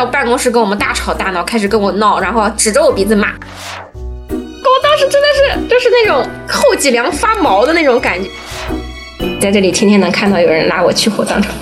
[0.00, 3.28] 到办公室跟我们大吵大闹，开始跟我闹，然后指着我鼻子骂。
[4.30, 8.30] 我当时真的是就是那种后脊梁发毛的那种感觉，
[9.38, 11.52] 在这里天天能看到有人拉我去火葬场。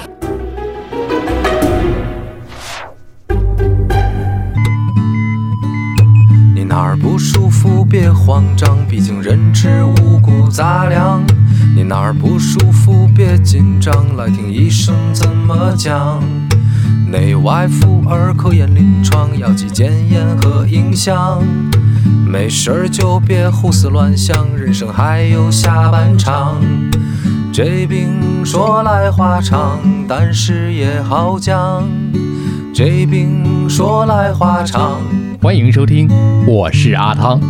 [6.54, 11.20] 你哪儿不舒服别慌张，毕竟人吃五谷杂粮。
[11.74, 16.22] 你哪儿不舒服别紧张，来听医生怎么讲。
[17.10, 21.42] 内外妇儿科研临床，药剂检验和影像。
[22.26, 26.60] 没事儿就别胡思乱想，人生还有下半场。
[27.50, 31.82] 这病说来话长，但是也好讲。
[32.74, 35.00] 这病说来话长。
[35.40, 36.10] 欢迎收听，
[36.46, 37.40] 我是阿汤。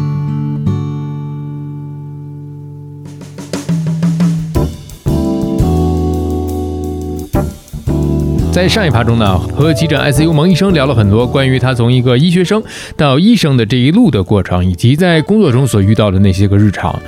[8.59, 12.61] 在上一趴中呢，和急诊 ICU 蒙医生聊了很多关于他从一个医学生
[12.97, 17.01] 到医生的这一路的过程，以及在工作中所遇到的那些个日常。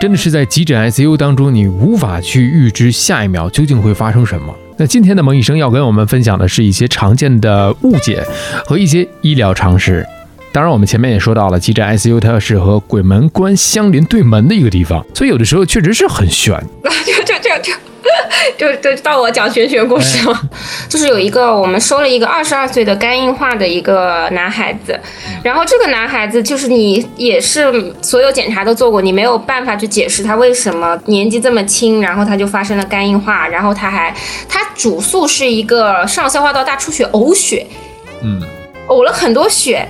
[0.00, 4.52] 真的是在急诊 ICU 当中，你无法去预知下一秒究竟会发生什么。
[4.78, 8.20] 那今天的蒙医生要跟我们分享的是一些常见的误解
[8.64, 10.04] 和一些医疗常识。
[10.50, 16.60] 当然，我们前面也说到了，急诊 ICU 它是和鬼门关相邻对门的一个地方，所以有的时候确实是很悬。
[16.82, 17.72] 就就就
[18.56, 20.40] 就就就到我讲玄学故事了，
[20.88, 24.98] 就是有一个我们收了一个二十二岁的肝硬化的一个男孩子，
[25.42, 34.14] 然后这个男孩子就是你也是所有检查都做过，你没有办法去解释他为什么年纪这么轻，然后他就发生了肝硬化，然后他还
[34.48, 37.66] 他主诉是一个上消化道大出血呕血，
[38.22, 38.40] 嗯，
[38.88, 39.86] 呕了很多血。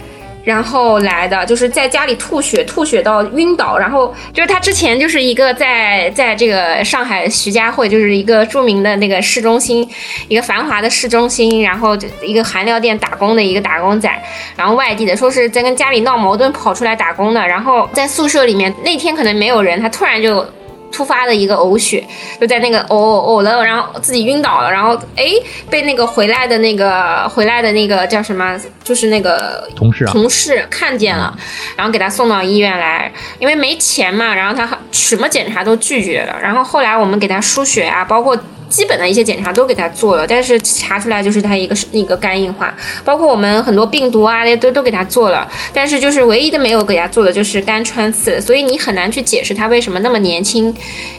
[0.47, 9.87] 然后来的就是在家里吐血，吐血到晕倒，然后就是他之前就是一个在在这个上海徐家汇，就是一个著名的那个市中心，
[10.29, 14.09] 一个繁华的市中心，然后就一个韩料店打工的一个打工仔，
[14.55, 20.47] 然后外地的，说是在跟家里闹矛盾跑出来打工的，然后在宿舍里面那天可能没有人，他突然就。
[20.93, 22.05] 突发的一个呕血，
[22.41, 25.33] 就在那个呕呕呕了，然后自己晕倒了，然后哎
[25.69, 31.37] 被那个回来的那个回来的那个叫什么，就是那个同事啊同事看见了，
[31.77, 38.37] 然后给他送到医院来，因为没钱嘛，然后他什么检查都拒绝了，然后后来我们给他输血啊，包括。
[38.69, 50.75] 基本的一些检查都给他做了，但是查出来就是他一个是一个肝硬化，包括我们很多病毒啊，那都都给他做了，但是就是唯一的没有给他做的就是肝穿刺，所以你很难去解释他为什么那么年轻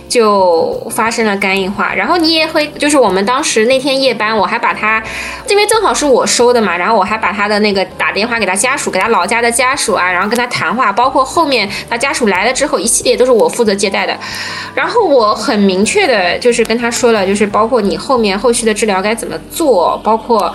[0.09, 1.93] 就发生了肝硬化。
[1.93, 5.01] 然后你也会就是我们当时那天夜班，我还把他，
[5.49, 14.17] 因为正好是我收的嘛，然后我还把他的那个打电话给他家属，给他老家的家属啊，然后跟他谈话，包括后面他家属来了之后，一系列都是我负责接待的。
[14.73, 20.51] 然后我很明确的就是跟他说了，就是包括你后面后续的治疗该怎么做，包括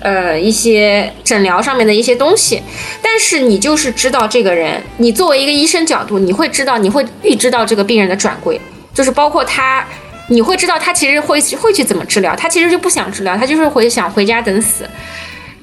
[0.00, 2.60] 呃一些诊疗上面的一些东西。
[3.00, 8.60] 但是你就是知道这个人，你作为一个医生角度，你会知道，你会预知到这个病人的转归，
[8.92, 9.86] 就是包括他，
[10.28, 14.84] 你会知道他其实会会去怎么治疗，他其实就不想治疗，他就是会想回家等死。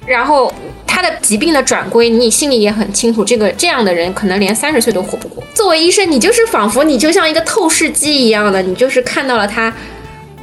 [0.08, 0.52] 然后
[0.88, 5.44] 他的疾病的转归，你心里也很清楚，这个这样的人可能连三十岁都活不过。
[5.54, 9.72] 作为医生，你就是仿佛你就像一个透视机一样的，你就是看到了他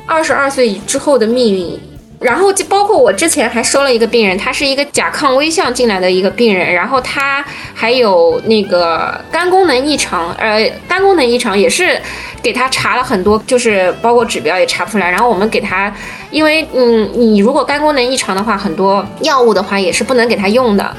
[0.08, 1.78] 二十二岁之后的命运。
[2.20, 11.96] 然后就包括我之前还收了一个病人，他是一个甲亢危象进来的一个病人，然后他还有那个肝功能异常，呃，肝功能异常也是
[12.42, 15.08] 给他查了很多，就是包括指标也查不出来。
[15.08, 15.94] 然后我们给他，
[16.30, 20.94] 因为嗯，你如果肝功能异常的话，很多药物的话也是不能给他用的，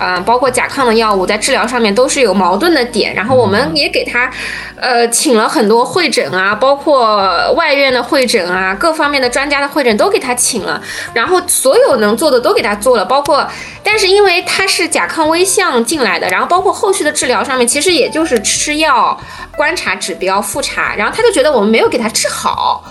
[0.00, 3.14] 嗯、包括甲亢的药物在治疗上面都是有矛盾的点。
[3.14, 4.30] 然后我们也给他，
[4.76, 10.82] 呃，请了很多会诊啊，包括外院的会诊啊，各方面的专家的会诊都给他请了，
[11.14, 13.46] 然后所有能做的都给他做了，包括，
[13.84, 19.16] 但是因为他是甲亢危象进来的，然后包括后续的治疗上面，其实也就是吃药、
[19.56, 22.82] 观察指标、复查，然后他就觉得我们没有给他治好。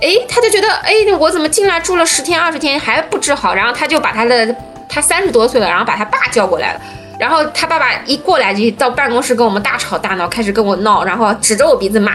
[0.00, 3.54] 哎，他就觉得，哎，我怎么进来住了十天二十天还不治好？
[3.54, 4.54] 然后他就把他的，
[4.88, 6.80] 他三十多岁了，然后把他爸叫过来了。
[7.18, 12.12] 然后他爸爸一过来就到办公室跟我们大吵大闹，开始跟我闹，然后指着我鼻子骂。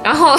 [0.00, 0.38] 然后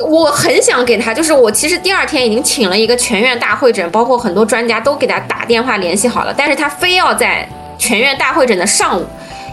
[0.00, 7.48] 我很想给他，就是我其实第二天已经请了一个全院大会诊，包括很多专家都给他打电话联系好了，但是他非要在
[7.78, 9.06] 全院大会诊的上午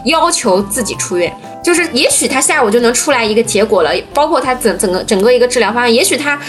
[0.06, 1.32] 要求自己出院。
[1.64, 6.40] 就是也许他下午就能出来一个结果了，包括他整整个整个一个治疗方案，也许他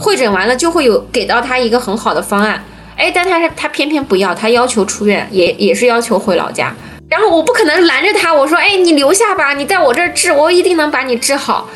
[0.00, 2.62] 会诊完了就会有给到他一个很好的方案。
[2.96, 6.74] 哎，但他是他偏偏不要，他要求出院，也也是要求回老家。
[7.08, 11.68] 然后我不可能拦着他，我说，哎，你留下吧，你在我这儿治，我一定能把你治好。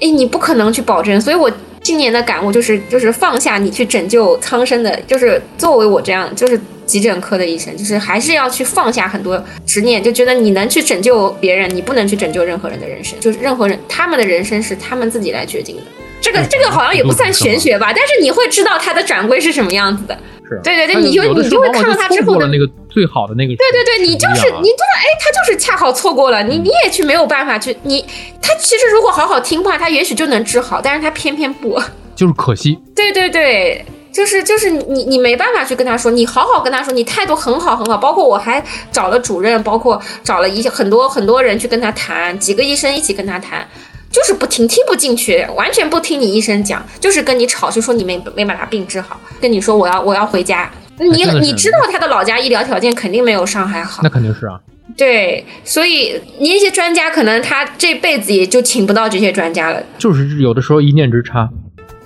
[0.00, 1.50] 哎，你不可能去保证，所以我
[1.84, 15.82] 今年的感悟就是就是放下你去拯救苍生的，就是作为我这样就是急诊科的医生，就是还是要去放下很多执念，就觉得你能去拯救别人，你不能去拯救任何人的人生，就是任何人他们的人生是他们自己来决定的。
[16.22, 20.18] 这个这个好像也不算玄学吧，但是你会知道它的转归是什么样子的。
[20.48, 23.54] 是对对对，你就你就会看到他之后的那个最好的那个。
[23.56, 28.04] 对对对，你就是你真的哎，他就是恰好错过了，你你也去没有办法去你
[28.42, 31.80] 他其实如果好好听话，他也许就能治好，但是他偏偏不，
[32.14, 32.78] 就是可惜。
[32.94, 38.62] 对对对，就是就是你你没办法去跟他说，你好好跟他说，你态度很好很好，包括我还
[38.92, 43.66] 找了主任，包括找了一些很多很多人去跟他谈，几个医生一起跟他谈。
[44.14, 50.70] 就是不听，听不进去，完全不听你医生讲，就是跟你吵，就说你没没把他病治好，跟你说我要我要回家。
[50.96, 54.60] 你你知道他的老家医疗条件肯定没有上海好，那肯定是啊。
[54.96, 59.82] 对，所以你那些专家可能他这辈子也就请不到这些专家了。
[59.98, 61.50] 就是有的时候一念之差。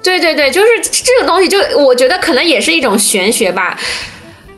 [0.03, 3.79] 对对对，就是这个东西，就我觉得可能也是一种玄学吧。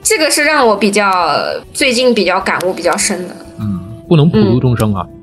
[0.00, 1.36] 这个是让我比较
[1.74, 3.34] 最近比较感悟比较深的。
[3.58, 5.04] 嗯，不能普度众生啊。
[5.08, 5.19] 嗯，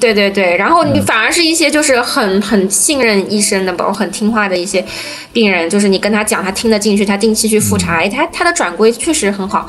[0.00, 4.84] 对对对，然后你反而是一些就是很很信任医生的，包括很听话的一些
[5.32, 9.68] 病人，就是你跟他讲，他听得进去，他定期去复查，哎，他他的转归确实很好，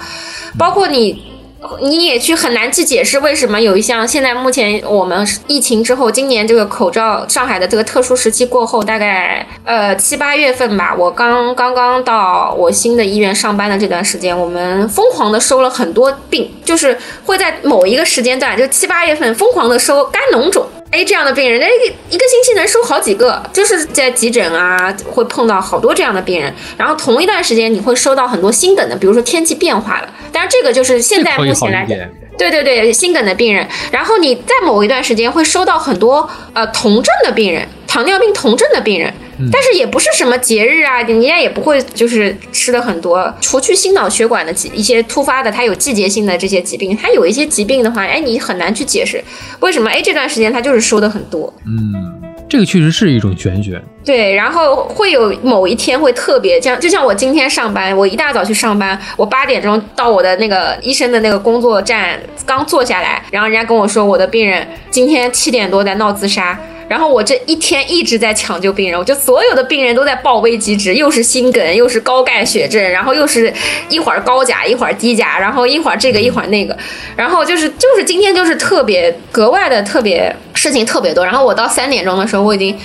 [0.57, 1.38] 包括你。
[1.81, 20.65] 你也去很难去解释为什么有一项现在目前我们疫情之后，今年这个口罩上海的这个特殊时期过后，大概呃七八月份吧，我刚刚刚到我新的医院上班的这段时间，我们疯狂的收了很多病，就是会在某一个时间段，就七八月份疯狂的收肝脓肿。
[20.91, 21.67] 哎，这样的病人，哎，
[22.09, 26.51] 一个星期能收好几个，就是在急诊啊，会碰到好多这样的病人。
[26.77, 30.09] 然后同一段时间，你会收到很多心梗的，比如说天气变化了。
[30.31, 31.97] 但是，这个就是现在前来讲，
[32.37, 33.67] 对对对，心梗的病人。
[33.91, 37.67] 然后你在某一段时间会收到很多呃酮症的病人。
[37.87, 39.11] 糖尿病酮症的病人，
[39.51, 43.33] 但是也不是什么节日啊，人家也不会就是吃的很多。
[43.41, 49.21] 除去心脑血管的疾一些突发的，它有季节性的这些疾病，它有一些疾病的话，哎，你很难去解释
[49.61, 51.51] 为什么哎这段时间它就是收的很多。
[51.65, 53.81] 嗯，这个确实是一种玄学。
[54.03, 66.59] 对，然后会有某一天会特别，像就像我今天上班，我一大早去上班，我八点钟到我的那个医生的那个工作站，刚坐下来，然后人家跟我说我的病人今天七点多在闹自杀。
[66.89, 73.53] 然后我这一天一直在抢救病人，我就所有的病人都在报危急值，又是心梗，又是高钙血症，然后又是
[73.89, 76.75] 一会儿高钾，一会儿低钾，然后一会儿这个一会儿那个，
[77.15, 81.23] 然后就是就是今天就是特别格外的特别事情特别多。
[81.23, 82.75] 然后我到三点钟的时候，我已经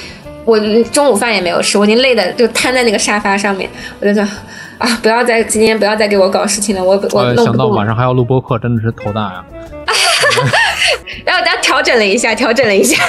[0.44, 0.60] 我
[0.92, 3.70] 中午饭也没有吃，我已经累的就瘫在那个沙发上面，
[4.00, 4.22] 我就想
[4.76, 9.44] 啊，不要再今天不要再给我搞事情了，我我弄想到晚上还要录播课，真的是头大呀。
[11.24, 13.02] 然后大家调整了一下，调整了一下。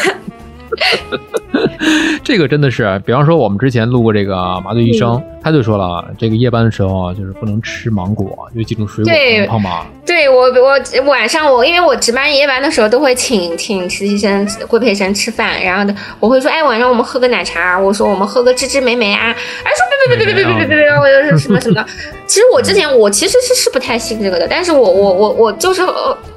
[2.23, 9.13] 这个真的是，比方说我们之前录过这个麻醉医生，他就说了，这个夜班的时候啊，就是不能吃芒果，有几种水果
[9.47, 9.85] 胖吗？
[10.05, 21.85] 对我，我晚上我因为我值班夜班的时候都会请请实习生、规培生吃饭，然后我会说，哎，晚上我们喝个奶茶，我说我们喝个芝芝莓莓啊，哎，说别别别别别别别别别，我又是什么什么？
[22.25, 25.81] 其实我之前我其实是是不太信这个的，但是我我我我就是。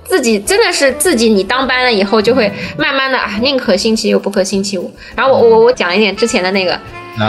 [0.09, 4.91] 自己真的是自己，你当班了以后就会慢慢的啊，宁可信其有，不可信其无。
[5.15, 6.81] 然后我我我讲一点之前的那个，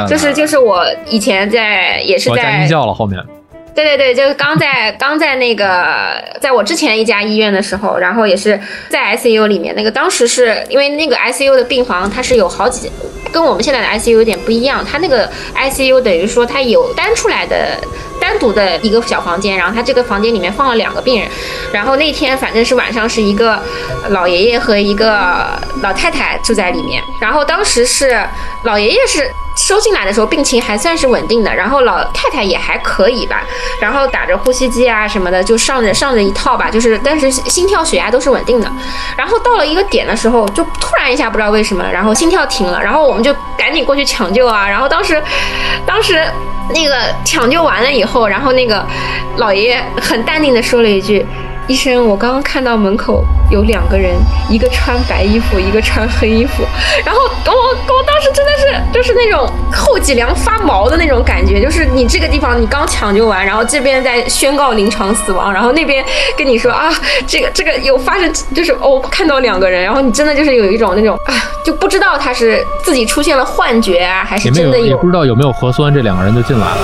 [0.07, 3.21] 就是就是我以前在也是在在音效了后面。
[3.83, 8.59] 对对对，就是刚在刚在那个在我之前一家医院的时候，然后也是
[8.89, 12.91] 在 ICU 里面，那个当时是因为那个 ICU 的病房它是有好几，
[13.31, 17.77] 跟我们现在的 ICU 有点不一样，它那个 ICU 等于说它有单出来的。
[18.21, 21.29] 单独的一个小房间，然后他这个房间里面放了两个病人，
[21.71, 23.57] 然后那天反正是晚上是一个
[24.09, 28.21] 老爷爷和一个老太太住在里面，然后当时是
[28.65, 29.31] 老爷爷是。
[29.67, 33.45] 收进来的时候病情还算是稳定的，然后老太太也还可以吧，
[33.79, 38.71] 然后打着呼吸机啊什么的，就上着上着一套吧，就是但是心跳血压都是稳定的。
[39.17, 44.67] 然后到了一个点的时候，就突然一下不知道为什么，然后心跳停了，然后我们就赶紧过去抢救啊。
[44.67, 45.21] 然后当时，
[45.85, 46.25] 当时
[46.73, 48.85] 那个抢救完了以后，然后那个
[49.38, 51.25] 老爷爷很淡定的说了一句。
[51.69, 54.15] 医生，我刚刚看到门口有两个人，
[54.49, 56.63] 一个穿白衣服，一个穿黑衣服。
[57.05, 66.03] 然后我我当时真的是就是那种后脊梁发毛的那种感觉，就是你这个地方你刚抢救完，然后这边在宣告临床死亡，然后那边
[66.35, 66.91] 跟你说啊，
[67.27, 76.81] 这个这个有发生，就是哦看到两个人，然后你真的就是有一种那种啊，就不知道他是自己出现了幻觉啊，还是真的有，也不知道有没有核酸，这两个人就进来了。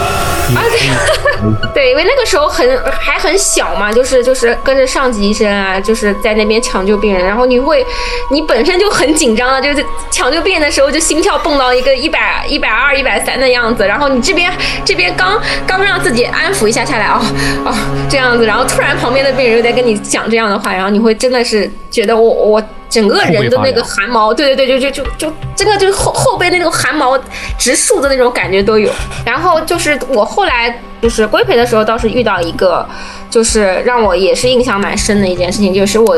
[0.55, 7.85] 啊对，对，因为那个时候很还很小嘛，就是就是跟着上级医生啊，就是在那边边抢救病人，然后你会，
[8.31, 14.51] 你本身就很紧张了，就是抢救病人的时候就心跳蹦到一个一百一百二、一百三的样子，然后你这边
[14.85, 17.19] 这边刚刚让自己安抚一下下来，哦
[17.65, 17.73] 哦
[18.09, 22.63] 这样子，然后突然旁边的病人又在跟你讲这样的话，然后你会真的是觉得我我。
[22.87, 27.19] 整个人的那个汗毛，对对对，就就就就真的就是后后背那种汗毛
[27.57, 28.89] 直竖的那种感觉都有。
[29.25, 32.87] 然后就是我后来就是规培的时候，倒是遇到一个，
[33.29, 36.15] 就是让我也是印象蛮深的一件事情，就是我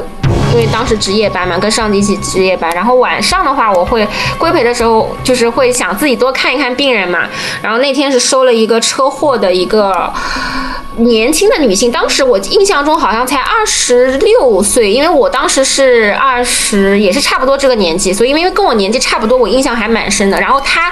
[0.53, 4.07] 因为当时值夜班嘛，跟上级一起值夜班，然后晚上的话，我会
[4.37, 7.27] 规培的时候，就是会想自己多看一看病人嘛。
[7.61, 10.13] 然后那天是收了一个车祸的一个。
[10.99, 20.39] 年轻的女性，当时我印象中好像才二十六岁，因为我当时是二十，也是差不多这个年纪，所以因为跟我年纪差不多，我印象还蛮深的。
[20.39, 20.91] 然后她。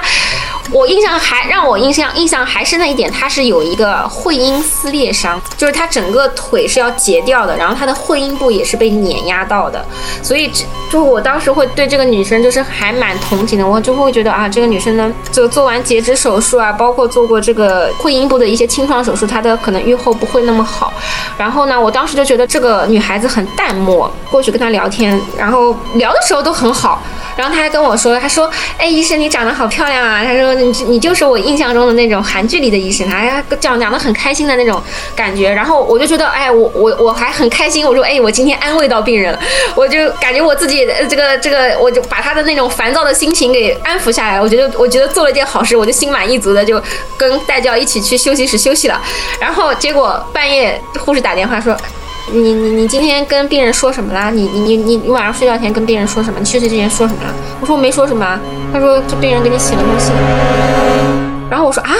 [0.71, 9.85] 我印象还让我印象印象还深的一点，她是有一一个会阴撕裂伤，就是她整个腿是要截掉的，然后她的会阴部也是被碾压到的，
[10.23, 10.49] 所以
[10.89, 20.93] 就我当时会对这个女生就是还蛮同情的，我就会觉得啊，这个女生呢，就做完截肢手术啊，包括做过这个会阴部的一些清创手术，她的可能愈后不会那么好。
[21.37, 27.01] 然后呢，我当时就觉得这个女孩子很淡漠，过去跟她聊天，然后聊的时候都很好，
[27.35, 30.45] 然后她还跟我说，她说，哎，医生你长得好漂亮啊，她说。
[30.55, 34.79] 你你就是我印象中的那种韩剧里的医生，他讲讲的很开心的那种
[35.15, 39.39] 感觉，然后我就觉得，哎，我我我还很开心，我说，哎，我今天安慰到病人了，
[39.75, 46.79] 我就感觉我自己这个这个，我就把他的那种烦躁的心情给安抚下来，我觉得我觉得做了一件好事，我就心满意足的就
[47.17, 49.01] 跟代教一起去休息室休息了，
[49.39, 51.75] 然后结果半夜护士打电话说。
[52.31, 54.31] 你你你今天跟病人说什么啦？
[54.31, 56.39] 你你你你你晚上睡觉前跟病人说什么？
[56.39, 57.31] 你休息之前说什么了？
[57.61, 58.39] 我说我没说什么。
[58.73, 60.11] 他说这病人给你写了封信。
[61.51, 61.93] 然后我说啊，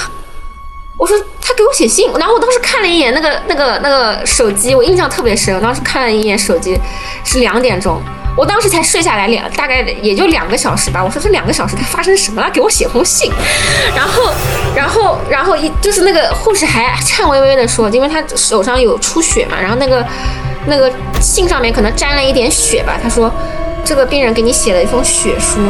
[0.98, 2.10] 我说他给我写信。
[2.18, 5.56] 然后我当时看了一眼那个那个那个手机，我印象特别深。
[5.56, 6.78] 我当时看了一眼手机，
[7.24, 8.02] 是两点钟。
[8.38, 11.02] 我当时才睡下来两，大概也就两个小时吧。
[11.02, 12.50] 我说这两个小时他发生什么了？
[12.52, 13.32] 给我写封信，
[13.96, 14.30] 然后，
[14.76, 20.06] 然后，然后一就是那个护士还颤巍巍的说，因为他手上有出血嘛，然后那个
[20.66, 23.00] 那个信上面可能沾了一点血吧。
[23.02, 23.34] 他说
[23.86, 25.62] 这个病人给你写了一封血书。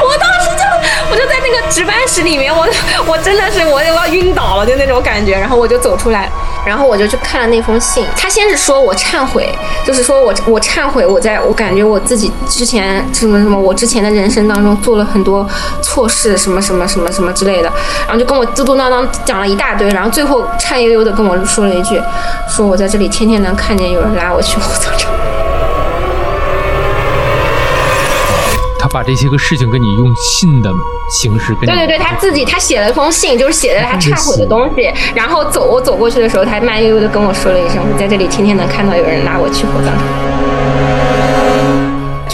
[0.00, 0.48] 我当时
[1.10, 2.66] 我就在那个值班室里面，我
[3.06, 5.32] 我真的是我要晕倒了，就那种感觉。
[5.32, 6.30] 然后我就走出来。
[6.64, 9.46] 然后我就去看了那封信，他先是说我忏悔，
[9.84, 15.46] 就是说我我忏悔，我在我感觉我自己之前什么什么，我之前的人生当中做了很多
[15.82, 17.70] 错事，什么什么什么什么之类的，
[18.06, 22.00] 然后就跟我嘟嘟囔囔讲了一大堆，然后最后颤悠悠的跟我说了一句，
[22.48, 25.12] 说我在这里天天能看见有人拉我去火葬场。
[28.94, 30.70] 把这些个事情跟你用信的
[31.10, 34.88] 形式跟对对对，他自己他写了一封信，就是写的他忏悔的东西。
[35.16, 40.06] 然后走我走过去的时候，他慢悠悠的跟我说了一声：“我在这里天天能看到有人拉我去火葬场。”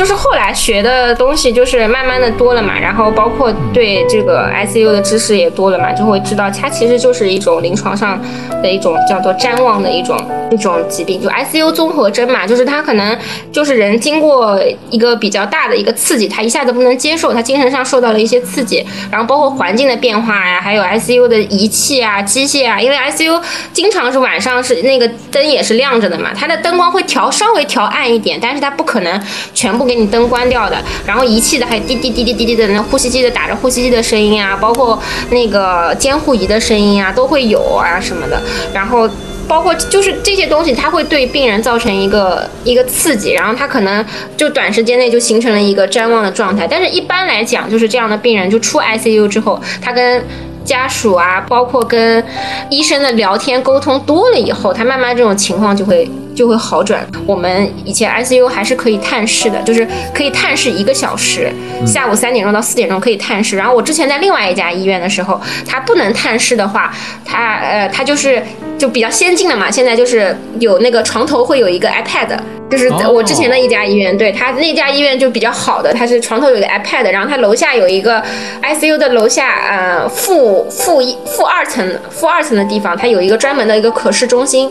[0.01, 8.19] 就是后来学的东西，就是慢慢的多了嘛，然后包括对这个 ICU 的知识也多了嘛，就会知道它其实就是一种临床上
[8.63, 10.19] 的一种叫做谵妄的一种
[10.51, 13.15] 一种疾病，就 ICU 综合征嘛，就是它可能
[13.53, 23.39] 就是人经过一个比较大的一个刺激，他一下子不能接受，他精神上受到了一些刺激，然后包括环境的变化呀，还有 ICU 的仪器啊、机械啊，因为 ICU
[23.75, 29.90] 经常是晚上是那个灯也是亮着的嘛，它的灯光会调稍微调暗一点，但是它不可能全部。
[29.91, 34.97] 给你灯关掉的，然后仪器的还滴滴滴滴滴滴的那呼吸机的打着呼吸机的声音啊，包括
[35.31, 38.41] 那个监护仪的声音啊，都会有啊什么的。
[38.73, 39.11] 然后
[39.49, 44.05] 包括就是这些东西，它会对病人造成一个一个刺激，然后他可能
[44.37, 46.69] 就短时间内就形成了一个谵妄的状态。
[46.71, 50.25] 但是一般来讲，就是这样的病人就出 ICU 之后，他跟
[50.65, 52.25] 家属啊，包括跟
[52.71, 56.09] 医生的聊天沟通多了以后，他慢慢这种情况就会。
[56.35, 57.07] 就会好转。
[57.27, 61.53] 我们以前 ICU 还是可以探视的，就是可以探视一个小时，
[61.87, 63.57] 下午三点钟到四点钟可以探视。
[63.57, 66.93] 然后我之前在另外一家医院的时候，他不能探视的话，
[67.25, 68.43] 他呃他就是
[68.79, 69.71] 就比较先进的嘛。
[69.71, 72.39] 现在就是有那个床头会有一个 iPad，
[72.71, 78.23] 就是我之前的一家医院，对他那家医院就比较好的，他是床头有一个 iPad，然后他楼下有一个
[78.63, 84.71] ICU 的楼下呃负负一负二层负二层的地方，它有一个专门的一个可视中心。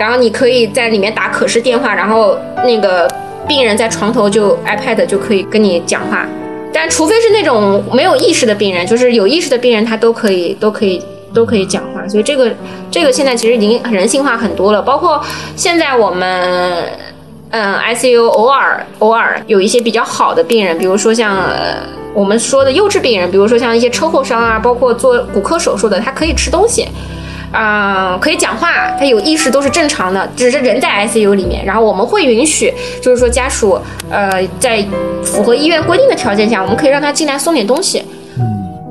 [0.00, 3.06] 然后你可以在里面打可视电话，然后那个
[3.46, 6.26] 病人在床头就 iPad 就可以跟你讲话，
[6.72, 11.02] 但除非是那种没有意识的病人，就是有意识的病人他都可以都可以
[11.34, 12.50] 都可以讲话，所以这个
[12.90, 14.80] 这个现在其实已经人性化很多了。
[14.80, 15.22] 包括
[15.54, 16.82] 现在我们
[17.50, 21.76] 嗯 ICU 偶尔偶尔有一些比较好的病人，比如说像呃
[22.14, 26.88] 我们说的优质病人，比如说像一些车祸伤啊，包括做骨科手术的，他可以吃东西。
[27.52, 31.64] 啊、可以讲话，他有意识都是正常的，只是人在 ICU 里面。
[31.64, 33.80] 然后我们会允许，就是说家属
[34.10, 34.84] 呃在
[35.24, 38.02] 符合医院规定的条件下，我们可以让他进来送点东西。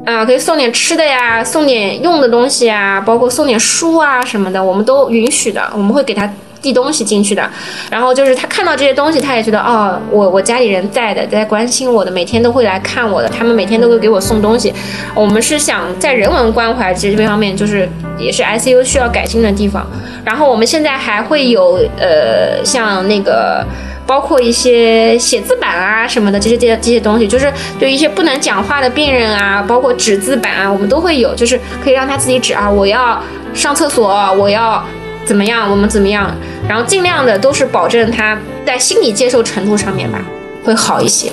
[0.06, 6.28] 啊、可以送点吃的呀，送点用的东西啊，包括送点书啊什么的，我们都允许的，我们会给他
[6.62, 7.50] 递东西进去的。
[7.90, 14.74] 然后就是他看到这些东西，他也觉得哦，我我家里人在的，在关心我的，每天都会来看我的，他们每天都会给我送东西。
[15.14, 17.88] 我们是想在人文关怀这方面，就是
[18.18, 19.86] 也是 ICU 需要改进的地方。
[20.26, 23.66] 然后我们现在还会有呃，像那个。
[24.10, 33.22] 包括一些写字板啊什么的，这些这些这些东西，就是对一些不能讲话的病人啊，包括纸字板啊，我们都会有，就是可以让他自己指啊，我要
[33.54, 34.84] 上厕所，我要
[35.30, 36.36] 怎么样，我们怎么样，
[36.68, 40.20] 然后尽量的都是保证他在心理接受程度上面吧，
[40.66, 41.32] 会好一些。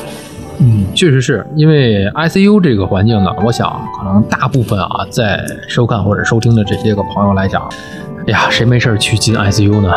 [0.59, 7.67] 嗯，确实是因为 ICU 这个环境呢，我想可能大部分啊在收看或者收听的这些个朋友来讲，
[8.27, 9.91] 哎呀，谁没事儿去进 ICU 呢？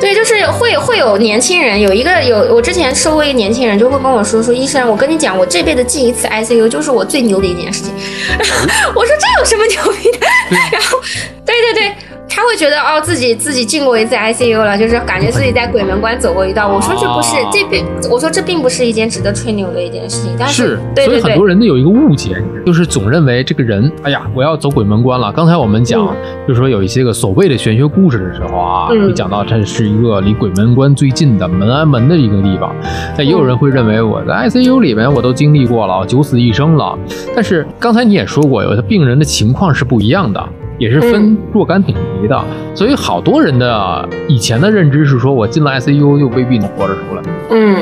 [0.00, 7.92] 对，就是会会有年轻人，有一个有我之前收过一个年轻人，就会跟我说说医生，我跟你讲，我这辈子进一次 ICU 就是我最牛的一件事情。
[8.96, 10.26] 我说这有什么牛逼的？
[10.72, 10.98] 然后，
[11.44, 11.94] 对对对，
[12.30, 16.68] 他会觉得哦自己自己进过一次 ICU 了，就是感觉自己在鬼门关走过一道。
[16.68, 25.32] 我说这不是这并我说这并不是一件值得吹牛的一件事情，但是，对对对所以很多，人都有一个误解，就是总认为这个人，哎呀，我要走鬼门关了。
[25.32, 26.06] 刚才我们讲，
[26.46, 32.74] 就是说有一些个所谓的玄学故事的时候啊，嗯会讲到这是一个离鬼门关最近的门安门的一个地方。
[33.18, 36.96] 那也有人会认为我在 ICU 里面我都经历过了，九死一生了。
[37.34, 40.42] 但是刚才你也说过，有的病人的情况是不一样的。
[40.80, 42.44] 也是分嗯若干等级的，
[42.74, 47.76] 所以好多人的以前的认知是说，我进了 ICU 就未必能活着出来，嗯。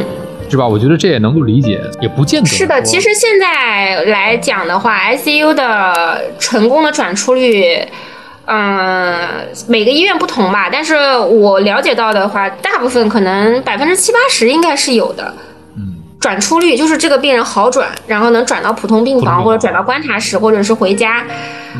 [0.50, 0.66] 是吧？
[0.66, 7.78] 我觉得这也能够理解，也不见得是的，其实现在来讲的话，ICU 的成功的转出率，
[8.46, 9.14] 嗯、
[9.68, 15.34] 每个医院不同吧，但是我了解到的话，大部分可能百分之七八十应该是有的。
[16.18, 21.24] 嗯转出率就是这个病人好转，然后能转到普通病房或者转到观察室，或者是回家，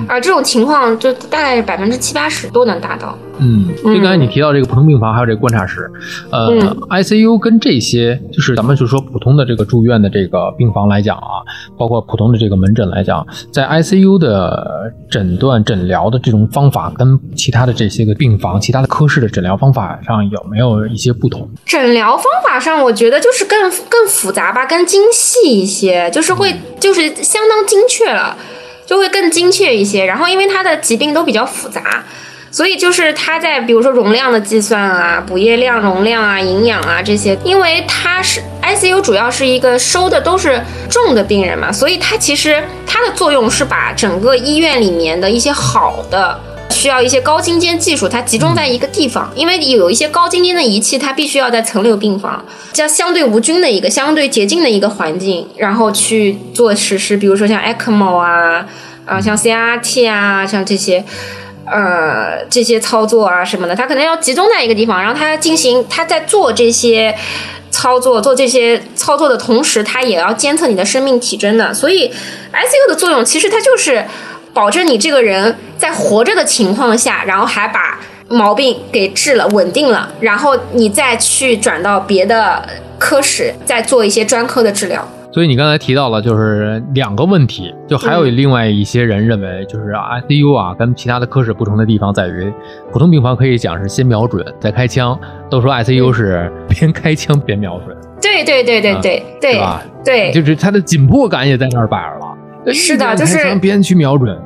[0.07, 3.19] 啊，这种情况就大概百分之七八十都能达到。
[3.39, 5.91] 嗯，就刚才你提到这个普通病房，还有这个观察室，
[6.31, 11.43] 呃、嗯 i c u 跟这些就是咱们就说普通的这个住院的这个病房来讲啊，
[11.77, 21.49] 包括普通的这个门诊来讲，在 ICU 的诊断诊疗的这种方法，跟其他的这些个病房、其他的科室的诊疗方法上有没有一些不同？
[21.65, 28.37] 诊疗方法上，我觉得就是更更复杂吧，更精细一些，就是会就是相当精确了，
[28.85, 30.05] 就会更精确一些。
[30.05, 32.05] 然后因为它的疾病都比较复杂，
[32.51, 46.41] 所以就是它在比如说容量的计算啊、补液量、容量啊、营养啊这些，因为它是 ICU 主要是一个收的都是重的病人嘛，所以它其实它的作用是把整个医院里面的一些好的。
[46.71, 58.65] 需要一些高精尖技术，它集中在一个地方，因为有一些高精尖的仪器，它必须要在层流病房，这样相对无菌的一个、相对洁净的一个环境，然后去做实施，比如说像 ECMO 啊，
[59.07, 61.03] 啊，像 CRT 啊，像这些。
[61.71, 67.15] 呃，这些操作啊什么的，它可能要集中在一个地方，然后它进行，它在做这些
[67.71, 71.73] 操作、做这些操作的同时，它也要监测你的生命体征的。
[71.73, 72.09] 所以
[72.53, 74.05] ，ICU 的作用其实它就是
[74.55, 82.67] 保证你这个人在活着的情况下，然后还把毛病给治了、稳定了，然后你再去转到别的
[82.99, 85.07] 科室，再做一些专科的治疗。
[85.31, 92.53] 所以你刚才提到了就是两个问题，就还有另外一些人认为，就是 ICU 啊跟其他的科室不同的地方在于，
[92.91, 95.19] 普通病房可以讲是先瞄准再开枪，
[95.51, 99.83] 都说 ICU 是边开枪边瞄准，对对对对对、对是吧？
[100.05, 102.35] 对，就是它的紧迫感也在那儿摆着了。
[102.73, 104.37] 是的就是边去瞄准，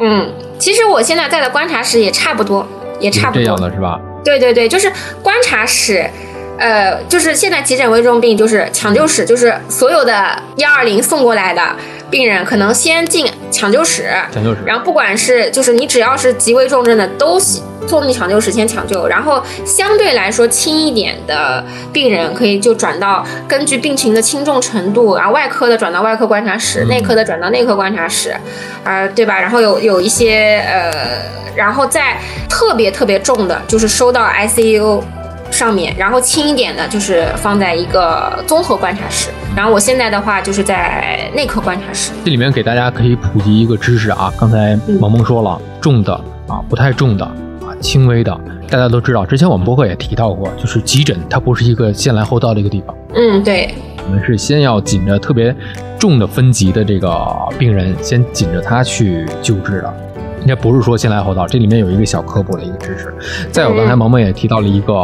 [0.00, 2.66] 嗯，其实我现在在的观察室也差不多，
[2.98, 3.56] 也差不多这多。
[3.56, 4.00] 样的是吧？
[4.24, 4.90] 对对对，就是
[5.22, 6.08] 观察室，
[6.62, 11.60] 呃，就是现在急诊危重病就是抢救室，就是所有的幺二零送过来的
[12.08, 14.58] 病人，可能先进抢救室，抢救室。
[14.64, 17.36] 然后不管是就是你只要是极危重症的，都
[17.88, 28.32] 送进抢救室先抢救，然后相对来说轻一点的病人可以就转到根据病情的轻重程度，然后外科的转到外科观察室，嗯内科的转到内科观察室，
[28.84, 29.40] 啊、对吧？
[29.40, 30.92] 然后有有一些呃，
[31.56, 32.16] 然后再
[32.48, 35.02] 特别特别重的，就是收到 ICU。
[35.62, 39.30] 上面，然后轻一点的，就是放在一个综合观察室。
[39.54, 42.10] 然后我现在的话，就是在内科观察室。
[42.24, 46.12] 这里面给大家可以普及一个知识啊，刚才萌萌说了，重的
[46.48, 48.36] 啊，不太重的啊，轻微的，
[48.68, 49.24] 大家都知道。
[49.24, 53.72] 之前我们博客也提到过，就是急诊它不是一个先来后到的一个地方，嗯，对，
[54.04, 55.54] 我们是先要紧着特别
[55.96, 57.24] 重的分级的这个
[57.56, 59.94] 病人，先紧着他去救治的。
[60.42, 63.14] 应该不是说先来后到，这里面有一个小科普的一个知识。
[63.50, 64.94] 再有，刚才萌萌也提到了一个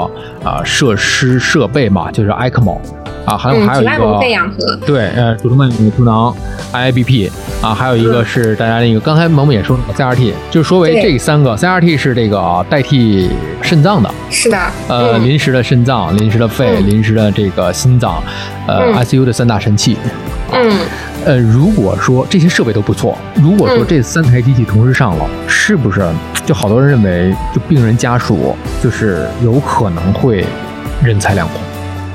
[0.44, 2.78] 啊设施设备嘛，就是 ECMO
[3.24, 6.34] 啊，还有还有一个肺氧合，对，呃，主动脉图囊
[6.72, 7.30] IIBP
[7.62, 13.30] 啊，还有一个是大家那个刚才萌萌也说了 CRT，就是说为这三个 CRT 是这个代替
[13.62, 18.22] 肾脏的，是的，呃，临时的肾脏、临时的肺、临时的这个心脏，
[18.66, 19.96] 呃，ICU 的三大神器。
[20.50, 20.72] 嗯，
[21.24, 26.00] 呃，如果说这些设备都不错，如果说这三台机器同时上了，是不是
[26.46, 30.44] 就好多人认为，就病人家属就是有可能会
[31.02, 31.60] 人财两空？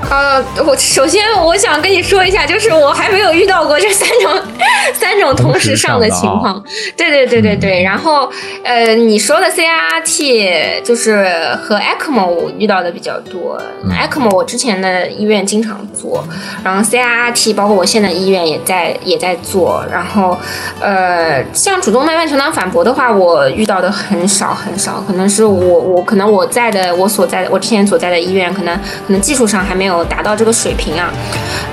[0.09, 4.31] 呃，我首先我想跟你说一下，就是我还没有遇到过这三种
[4.93, 6.63] 三种同时上的情况。
[6.95, 7.83] 对对对对对。
[7.83, 8.29] 然后
[8.63, 11.25] 呃，你说的 CRT 就是
[11.61, 13.59] 和 ECMO 我遇到的比较多。
[13.89, 16.23] ECMO 我之前的医院经常做，
[16.63, 19.83] 然后 CRT 包括我现在医院也在也在做。
[19.91, 20.37] 然后
[20.79, 29.92] 呃，像主动脉瓣球囊反搏的话，我遇到的很少很少，可能是我我可能我在的我所在的我之前所在的医院，可能可能技术上还没有。
[29.93, 31.11] 有达到这个水平啊，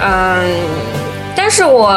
[0.02, 0.44] 嗯，
[1.34, 1.96] 但是我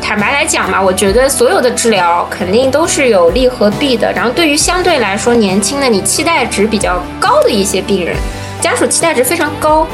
[0.00, 4.12] 坦白来讲吧，我觉得所有的治疗肯定都是有利和弊的。
[4.12, 8.16] 然后对于相对来说年轻的、你期待值比较高的一些病人，
[8.60, 9.86] 家属期待值非常高，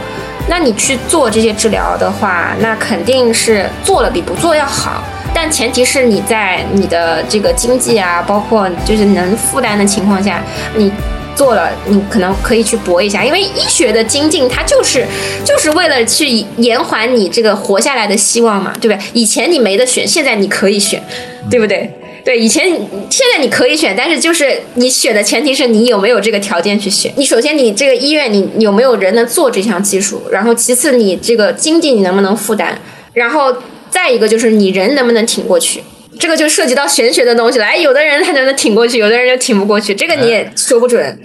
[0.46, 5.02] 那你去做这些治疗的话，那肯定是做了比不做要好。
[5.34, 10.40] 但前提是你在你的这个经济啊，包括就是能负担的情况下，
[10.76, 10.92] 你。
[11.34, 15.04] 做了，你可能可以去搏一下，因为医学的精进，它就是
[15.44, 16.26] 就是为了去
[16.58, 19.06] 延缓你这个活下来的希望嘛，对不对？
[19.12, 21.02] 以前你没得选，现在你可以选，
[21.50, 21.90] 对不对？
[22.24, 22.66] 对，以前
[23.10, 27.12] 现在你可以选，但是就是你选的前提是你有没有这个条件去选。
[27.16, 32.78] 你首先你这个医院你有没有人能做这项技术，然后其次你这个经济你能不能负担，
[33.12, 33.54] 然后
[33.90, 35.82] 再一个就是你人能不能挺过去。
[36.18, 41.18] 这个就涉及到玄学的东西了，哎，有的人他就能挺过去，有的人就挺不过去，这个你也说不准。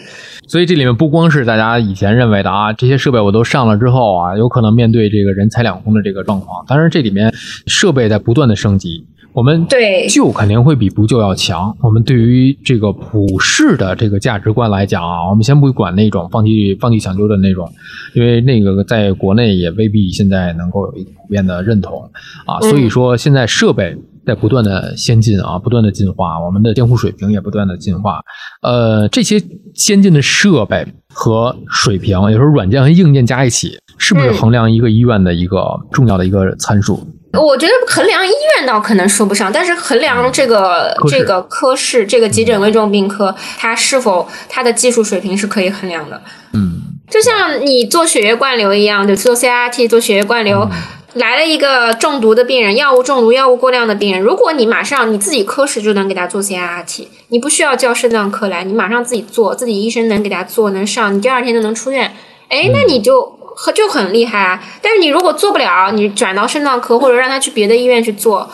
[0.47, 6.65] 所以这里面不光是大家以前认为的啊，这些设备我都上了之后啊，有可能面对这个人财两空的这个状况。
[6.67, 7.31] 当然，这里面
[7.67, 11.77] 设备在不断的升级，我们对旧肯定会比不旧要强。
[11.81, 17.71] 我们对于这个普世的这个价值观来讲啊，我们先不管那种放弃放弃抢救的那种，
[18.15, 22.09] 因为那个在国内也未必现在能够有一个普遍的认同
[22.47, 22.59] 啊。
[22.61, 23.95] 所以说现在设备。
[24.29, 28.21] 在不断的先进啊，不断的进化，我们的监护水平也不断的进化。
[28.61, 29.41] 呃，这些
[29.73, 37.07] 先进的设备和水平，有时候软件和硬件加一起，是不是衡量一个医院的一个重要的一个参数？
[37.33, 46.21] 我觉得衡量医院倒可能说不上，但是衡量这个这个科室，这个急诊危重病科，它是否它的技术水平是可以衡量的。
[46.53, 50.69] 嗯，就像你做血液灌流一样，就做 CRT 做血液灌流。
[51.13, 54.21] 来了一个中毒的病人，药物中毒、药物过量的病人。
[54.21, 62.15] 如果你马上你自己科室就能给他做 CRT，你不需要叫肾脏科来，你马上自己做，自己医生能给他做，能上，你第二天就能出院。
[62.47, 64.63] 哎，那你就很就很厉害啊！
[64.81, 68.49] 但是你如果做不了，你转到肾脏科或者让他去别的医院去做，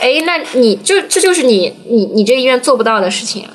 [0.00, 3.46] 哎，那你就这就是你你你这医院做不到的事情。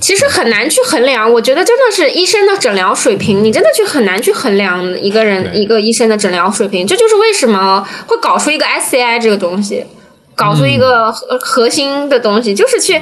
[0.00, 6.86] 其实很难去衡量，我觉得真的是医生的诊疗水平，你真的去很难去衡量一个人一个医生的诊疗水平。
[6.86, 9.84] 这就是为什么会搞出一个 SCI 这个东西，
[10.34, 12.94] 搞出一个核核心的东西，就是去，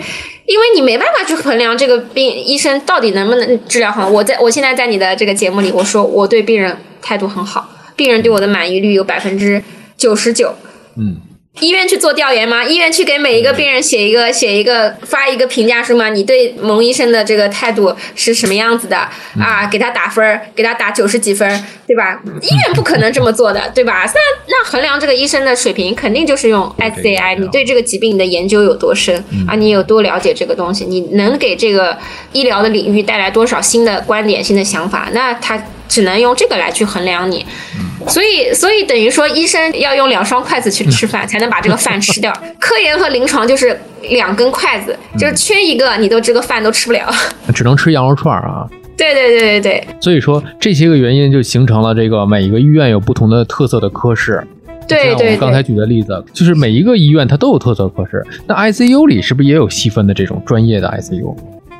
[0.45, 4.09] 因为你没办法去衡量这个病医生到底能不能治疗好。
[4.09, 9.63] 我在我现在在你的这个节目里，我说我对病人态度很好，病人对我的满意率有百分之
[9.97, 10.57] 九十九。
[10.97, 11.21] 嗯。
[11.61, 12.64] 医院去做调研吗？
[12.64, 16.09] 医院去给每一个病人写一个写一个发一个评价书吗？
[16.09, 18.97] 你对蒙医生的这个态度是什么样子的
[19.40, 19.66] 啊？
[19.71, 21.49] 给他打分，给他打九十几分，
[21.87, 22.21] 对吧？
[22.42, 24.05] 医院不可能这么做的，对吧？
[24.05, 27.38] 那那衡量这个医生的水平，肯定就是用 SCI。
[27.38, 29.16] 你对这个疾病的研究有多深
[29.49, 29.55] 啊？
[29.55, 30.85] 你有多了解这个东西？
[30.85, 31.97] 你能给这个
[32.33, 35.09] 医疗的领域带来多少新的观点、新的想法？
[35.12, 37.44] 那他只能用这个来去衡量你。
[38.07, 42.33] 所以，所以等于说，医生要用两双筷子去吃饭，才能把这个饭吃掉。
[42.61, 43.79] 科研和临床就是
[44.11, 47.11] 两根筷子，就是缺一个，你都这个饭都吃不了。
[47.53, 48.66] 只能吃羊肉串啊！
[48.96, 49.88] 对对对对对。
[50.01, 54.46] 所以说，这些个原因就形成了这个每一个医院有不同的特色的科室。
[54.87, 55.37] 对对。
[55.37, 58.24] 刚才举的例子，就是每一个医院它都有特色科室。
[58.46, 61.37] 那 ICU 里是不是也有细分的这种专业的 ICU？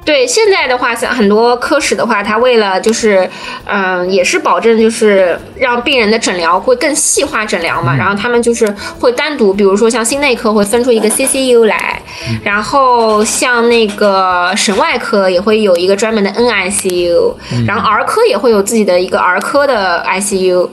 [0.09, 3.29] 对，现在的话，像很多科室的话，它为了就是，
[3.67, 8.67] 嗯，也是保证就是让病人的诊疗会更细化诊疗嘛，然后他们就是
[8.99, 12.01] 会单独，比如说像心内科会分出一个 CCU 来，
[12.43, 17.35] 然后像那个神外科也会有一个专门的 NICU，
[17.67, 20.71] 然后儿科也会有自己的一个儿科的 ICU，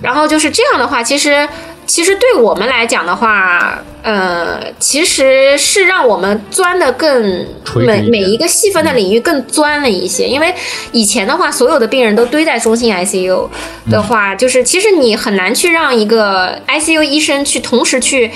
[0.00, 1.48] 然后就是这样的话，其实。
[1.88, 7.44] 其实对我们来讲的话，呃，其实是让我们钻的更
[7.84, 10.28] 每每一个细分的领域更钻了一些。
[10.28, 10.54] 因为
[10.92, 13.48] 以前的话，所有的病人都堆在中心 ICU
[13.90, 18.30] 的话，就是其实你很难去让一个 ICU 医生去同时去。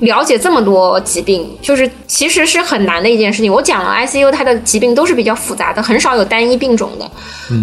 [0.00, 3.50] 了解这么多疾病，就是其实是很难的一件事情。
[3.50, 7.10] 我讲了，ICU 它的疾病都是比较复杂的，很少有单一病种的，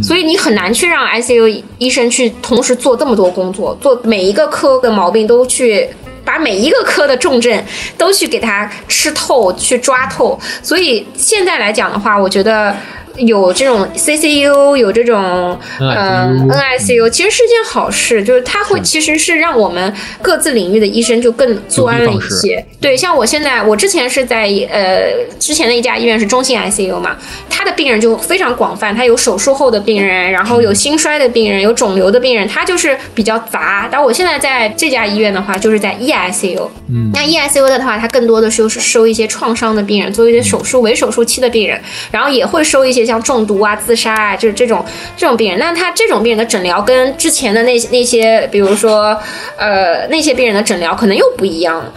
[0.02, 5.88] 所以你很难去让 ICU 医生去同时做这么多工作，做每一个科的毛病都去。
[6.26, 7.64] 把每一个科的重症
[7.98, 10.40] 都去给它吃透，去抓透。
[10.62, 12.76] 所以现在来讲的话，我觉得
[13.18, 22.66] 有这种 CCU，有这种嗯 NICU，其实是件好事，就是它会其实是让我们各自领域的医生就更钻了一些。
[22.82, 27.16] 对，像我现在，我之前是在呃之前的一家医院是中心 ICU 嘛，
[27.50, 33.88] 他的病人就非常广泛，他有手术后的病人，然后有心衰的病人，有肿瘤的病人，他就是比较杂。
[33.92, 41.80] 但我现在在这家医院的话，就是在 EICU，嗯，那 EICU 的话，它更多的是是收一些创伤的病人，做一些手术围手术期的病人，
[42.12, 44.84] 然后也会收一些像中毒啊、自杀啊，就是这种
[45.18, 45.60] 这种病人。
[45.60, 49.18] 那他这种病人的诊疗跟之前的那些那些，比如说
[49.58, 51.94] 呃那些病人的诊疗可能又不一样了。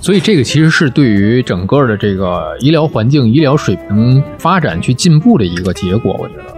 [0.00, 6.52] 所以这个其实是对于整个的这个医疗环境、医疗水平发展去进步的一个结果，我觉得。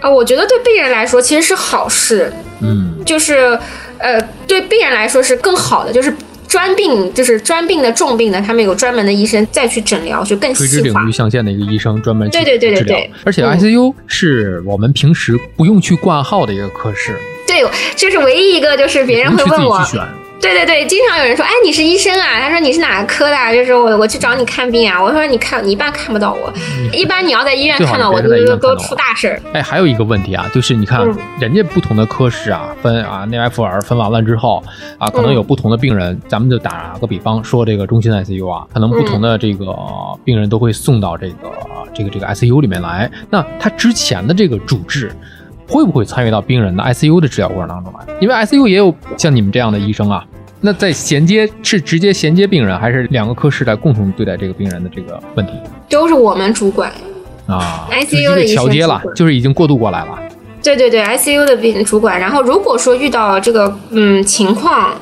[0.00, 3.58] 啊，我觉得对病人来说其实是好事，嗯，就是
[3.98, 6.10] 呃对病人来说是更好的，就是
[6.50, 11.12] 专病就是专病的重病的，他们有专门的医生再去诊疗，就更垂直领域。
[11.12, 20.04] 象限的一个医生专门去对对对对对而且嗯 ICU 是我们平时不用去挂号的一个科室，对，这是唯一一个就是别人会问我去，选。
[20.40, 22.40] 对对对，经常有人说，哎，你是医生啊？
[22.40, 23.52] 他说你是哪个科的啊？
[23.52, 25.00] 就是我我去找你看病啊。
[25.00, 26.52] 我说你看你一般看不到我，
[26.92, 29.40] 一般你要在医院看到我，别在医都出大事儿。
[29.52, 34.64] 哎，还有一个问题啊，就是你看嗯人家不同的科室啊，分啊内外妇儿分完了之后
[34.98, 36.18] 啊，可能嗯有不同的病人。
[36.26, 39.76] 咱们就打个比方说，这个中心 ICU 啊，可能不同的这个
[40.24, 41.50] 病人都会送到这个
[41.94, 43.10] 这个这个 ICU 里面来。
[43.28, 45.12] 那他之前的这个主治。
[45.70, 48.00] 会不会参与到病人的 ICU 的治疗过程当中来？
[48.20, 50.24] 因为 ICU 也有像你们这样的医生啊。
[50.60, 55.52] 那在衔接是直接衔接病人，还是两个科室来共同对待这个病人的这个问题
[55.88, 56.92] 都是我们主管。
[57.46, 60.18] 啊 ICU 的调接了就是已经过渡过来了。
[60.62, 62.20] 对对对，ICU 的病主管。
[62.20, 64.94] 然后如果说遇到这个嗯情况，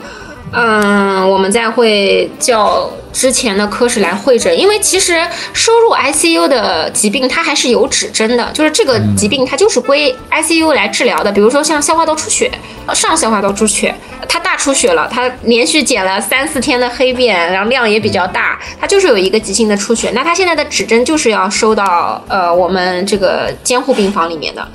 [0.52, 5.21] 嗯，我们再会叫之前的科室来会诊，因为其实
[5.53, 11.33] 收入 ICU 的疾病它还是有指针的，就是这个疾病它就是归 ICU 来治疗的。
[11.33, 12.51] 比如说像消化道出血，
[12.94, 13.94] 上消化道出血，
[14.29, 20.11] 它大出血了，它连续减了三四天的黑便，然后量也比较大，它就是有一个急性的出血。
[20.14, 24.66] 那它现在的指针就是要收到呃我们这个监护病房里面的。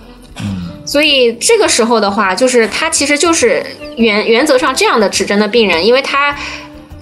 [0.86, 3.66] 所以这个时候的话，就是他其实就是
[3.96, 6.36] 原原则上这样的指针的病人，因为他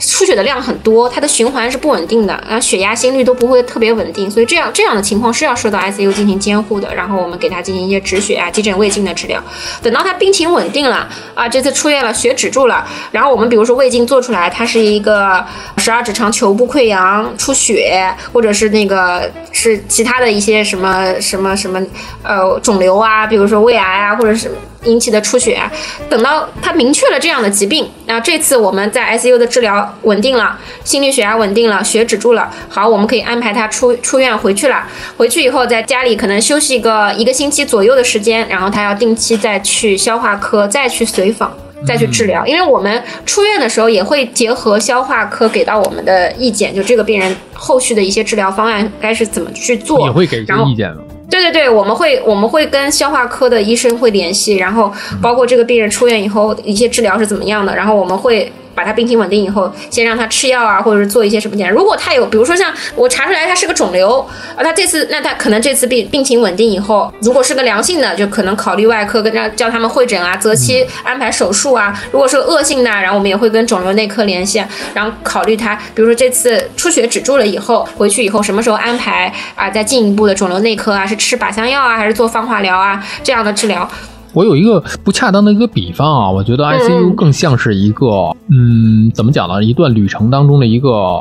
[0.02, 9.42] 出血的量很多，它的循环是不稳定的，然后血压、心率都不会特别稳定，所以这样这样的情况是要受到 ICU 进行监护的，然后我们给他进行一些止血啊、急诊胃镜的治疗。
[9.82, 15.46] 等到他病情稳定了啊，这次出院了，血止住了，然后我们比如说胃镜做出来，它是一个
[15.78, 21.80] 十二指肠球部溃疡、出血，或者是那个是其他的一些什么什么什么
[22.24, 24.52] 呃肿瘤啊，比如说胃癌啊，或者是
[24.84, 25.72] 引起的出血啊。
[26.10, 34.88] 等到他明确了这样的疾病，那这次我们在 ICU 的治疗稳定了，心率血压稳定了，血止住了，好，我们可以安排他出出院回去了。
[35.18, 41.52] 回去以后在家里可能休息个一个星期左右的时间，然后他要定期再去消化科再去随访。
[41.84, 51.11] 再去治疗，因为我们出院的时候也会结合消化科给到我们的意见，就这个病人后续的一些治疗方案该是怎么去做，也会给一些意见的。
[51.32, 54.92] 对对对，我们会我们会跟消化科的医生会联系，然后
[55.22, 61.72] 包括这个病人出院以后一些治疗是怎么样的，然后我们会把他病情稳定以后，先让他吃药啊，或者是做一些什么检查。
[61.72, 64.20] 如果他有，比如说像我查出来他是个肿瘤，
[64.56, 71.98] 啊，他这次那他可能这次病病情稳定以后，如果是个良性的，就可能考虑外科跟叫叫他们会诊啊，择期安排手术啊。
[72.12, 83.90] 如果是恶性的，然后我们也会跟肿瘤内科联系，然后考虑他，比如说这次出血止住了以后，回去以后什么时候安排啊，再进一步的肿瘤内科啊，是吃靶向药啊，还是做放化疗啊这样的治疗？
[84.34, 89.64] 我有一个不恰当的一个比方啊，我觉得 ICU 更像是一个，嗯，怎么讲呢？
[89.64, 91.20] 一段旅程当中的一个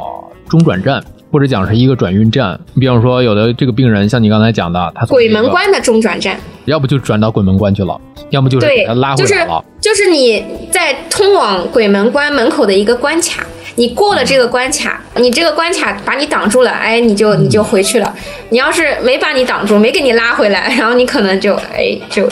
[0.49, 2.59] 中转站，或者讲是一个转运站。
[2.75, 6.39] 你比方说，有的这个病人，像你刚才讲的，他鬼门关的中转站。
[6.67, 9.65] 要不就转到鬼门关去了，要么就是给他拉，回就是来了。
[9.81, 13.45] 就是你在通往鬼门关门口的一个关卡，
[13.75, 18.15] 你过了这个关卡，你这个关卡把你挡住了，哎，你就你就回去了。
[18.51, 22.29] 你要是没把你挡住，没给你拉回来，然后你可能就哎就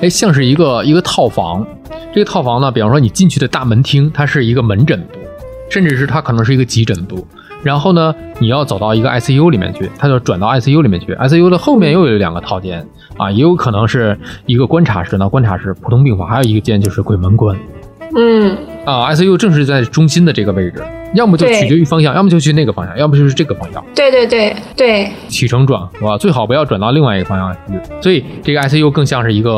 [0.00, 1.66] 哎，像是一个一个套房。
[2.14, 5.18] 这个套房呢，比方说你进去的大门厅，它是一个门诊部。
[5.68, 7.26] 甚至是它可能是一个急诊部。
[7.62, 11.12] 然后呢，你要走到一个 ICU 里面去，它就转到 ICU 里面去。
[11.14, 17.56] ICU 的后面又有两个套间啊，也有可能是一个观察室呢，观察室、普通病房，还有一个间就是鬼门关。
[18.14, 20.80] 嗯啊，ICU 正是在中心的这个位置，
[21.16, 23.84] 要么就取决于方向，要么就去那个方向，要么就是这个方向。
[23.94, 27.80] 对对对对，起承转合，最好不要转到另外一个方向去。
[28.00, 29.50] 所以这个 ICU 更像是一个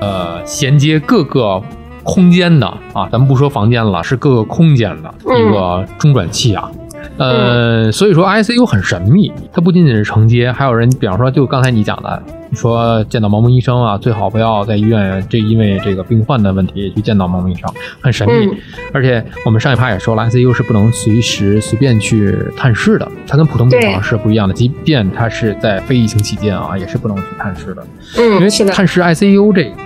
[0.00, 1.62] 呃衔接各个
[2.02, 6.70] 空间的啊，咱们不说房间了，是各个空间的一个中转器啊。
[7.16, 18.46] 呃，所以说 ICU 很神秘，它不仅仅是承接，还有人，比方说就刚才你讲的，你说见到盲目医生啊，最好不要在医院这因为这个病患的问题去见到盲目医生，很神秘。
[18.46, 18.56] 嗯
[18.92, 24.54] 而且我们上一趴也说了，ICU 是不能随时随便去探视的，它跟普通病房是不一样的。
[24.54, 27.86] 即便它是在非疫情期间啊，也是不能去探视的。
[28.16, 29.76] 因为嗯，是的，探视 ICU 这个，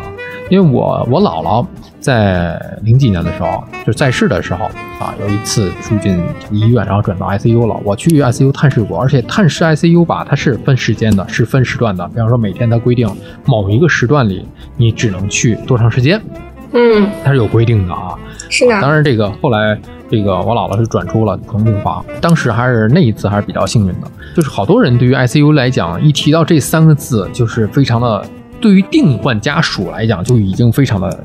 [0.48, 1.66] 因为我我姥姥
[2.04, 4.66] 在零几年的时候，就在世的时候
[4.98, 7.74] 啊，有一次住进医院，然后转到 ICU 了。
[7.82, 12.06] 我去 ICU 探视过，而且探视 ICU 吧，它是分时间的，是分时段的。
[12.08, 13.08] 比方说每天它规定
[13.46, 16.20] 某一个时段里你只能去多长时间，
[16.72, 18.14] 嗯，它是有规定的啊。
[18.50, 24.10] 是的，当然，这个后来这个我姥姥是转出了普通病房，当时还是那一次还是比较幸运的。
[24.36, 28.22] 就是好多人对于 ICU 来讲，一提到这三个字，就是非常的。
[28.64, 31.24] 对于病患家属来讲，就已经非常的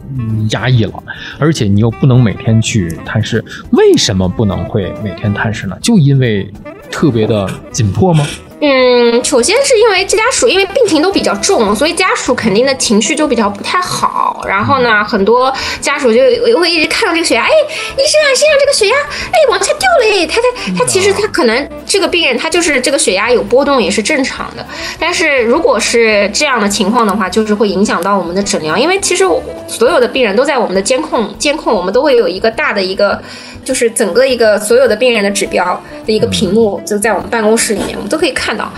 [0.50, 0.94] 压抑了，
[1.38, 5.78] 而且你又不能每天去探视，为什么不能会每天探视呢？
[5.82, 6.52] 就因为
[6.92, 8.26] 特别的紧迫吗？
[8.62, 14.44] 嗯，首先是因为这家属因为病情都比较重，所以家属肯定的情绪就比较不太好。
[14.46, 16.20] 然后呢，很多家属就
[16.60, 18.96] 会一直看到这个血压，哎，医生啊，身上这个血压，
[19.32, 24.66] 哎，往下掉了，哎，他他他其实他可能这个病人他就是这个血压有波动也是正常的，
[25.00, 29.24] 但是如果是这样的情况的话，就是会影响到我们的诊疗，因为其实
[29.70, 33.22] 所有的病人都在我们的监控监控，我们都会有一个大的一个。
[33.62, 38.72] 就是整个一个所有的病人的指标的一个屏幕，就在我们办公室里面，我们都可以看看到，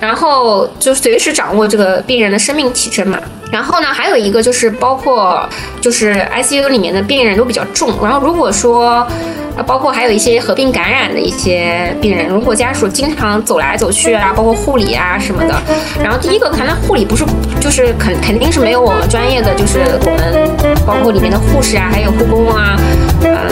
[0.00, 3.18] 然后就随时掌握这个病人的生命体征嘛。
[3.52, 5.46] 然后呢，还有一个就是包括
[5.82, 9.06] 就是 ICU 里面的病人都比较重，然后如果说。
[9.66, 15.54] 包括还有一些合并感染的一些病人，如果家属经常走来走去啊，包括护理啊什么的，
[16.00, 17.24] 然后第一个可能护理不是
[17.60, 22.78] 就是肯肯定是没有我们专业的，就是我们包括里面的护士啊，还有护工啊，
[23.24, 23.50] 呃，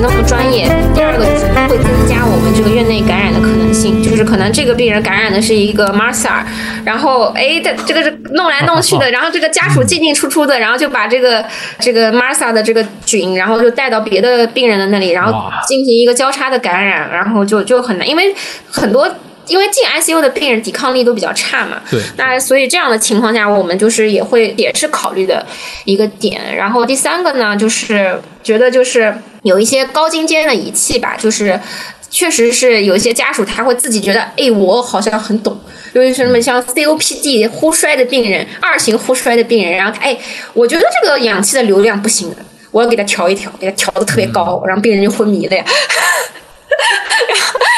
[0.00, 0.68] 那么专业。
[0.94, 6.42] 第二个就是会增加我们这个院内感染的可能性，就是可能这个病人感染的是一个 MRSA，
[6.84, 11.44] 然后哎，这这个是弄来弄去的，然后这个家属进进出出的，然后就把这个
[11.80, 18.34] 这个 MRSA 的这个菌，然后就带到别的病人的那里，然后进行一个交叉的感染，然后就就很难，因为
[18.70, 19.08] 很多。
[19.48, 25.44] 因为进 ICU 的病人抵抗力都比较差嘛，对那所以这样的情况下，我们就是也会也是考虑的
[25.84, 26.54] 一个点。
[26.54, 31.58] 然后第三个呢，就是觉得就是有一些高精尖的仪器吧，就是
[32.10, 35.58] 确实是有一些家属他会自己觉得，哎，我好像很懂。
[35.94, 40.16] 尤其是什么像 COPD 呼衰的病人，二型呼衰的病人，然后他哎，
[40.52, 42.36] 我觉得这个氧气的流量不行的，
[42.70, 45.64] 我要给他调一调，给他调的特别高，然后病人就昏迷了呀。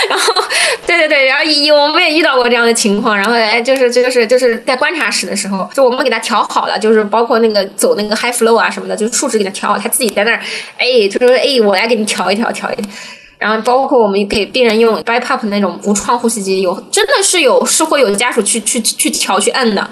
[0.08, 0.69] 然后，对
[1.00, 10.40] 对对，然后一我们也遇到过这样的情况，然后哎，就是就是就是在观察室的时候，就我们给他调好了，就是包括那个走那个 high flow 啊什么的，就是数值给他调好，他自己在那儿，
[10.76, 12.84] 哎，就说哎，我来给你调一调，调一调。
[13.38, 19.88] 然后包括我们给病人用 BiPAP 那种无创呼吸机，有真的是有是会有家属去去去调去摁的，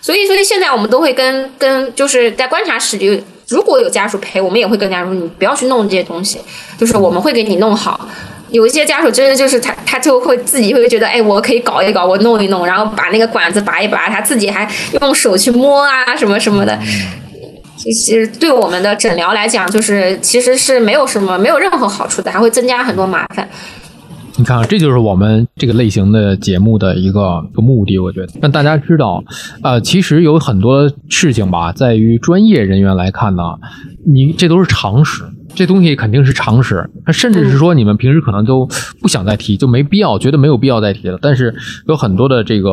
[0.00, 3.20] 所以所以现在我们都会跟跟就是在观察室就。
[3.48, 6.38] 如果有家属陪，我们也会跟家属说，你不要去弄这些东西，
[6.78, 8.08] 就是我们会给你弄好。
[8.52, 16.78] 有一些家属真的就是他，他就会自己会觉得，哎，我可以搞一搞，我弄一弄，然后把那个管子拔一拔，他自己还用手去摸啊，什么什么的。
[17.78, 23.48] 其实对我们的诊疗来讲，就是其实是没有什么没有任何好处的，还会增加很多麻烦。
[24.38, 29.22] 你看，这就是我们这个类型的节目的一个一个目的，我觉得让大家知道，
[29.62, 33.42] 呃，其实有很多事情吧，在于专业人员来看呢，
[34.06, 35.22] 你这都是常识，
[35.54, 38.66] 这东西肯定是常识，那甚至是说你们平时可能都
[39.00, 41.18] 不想再提，就没必要，觉得没有必要再提了。
[41.20, 41.54] 但是
[41.86, 42.70] 有很多的这个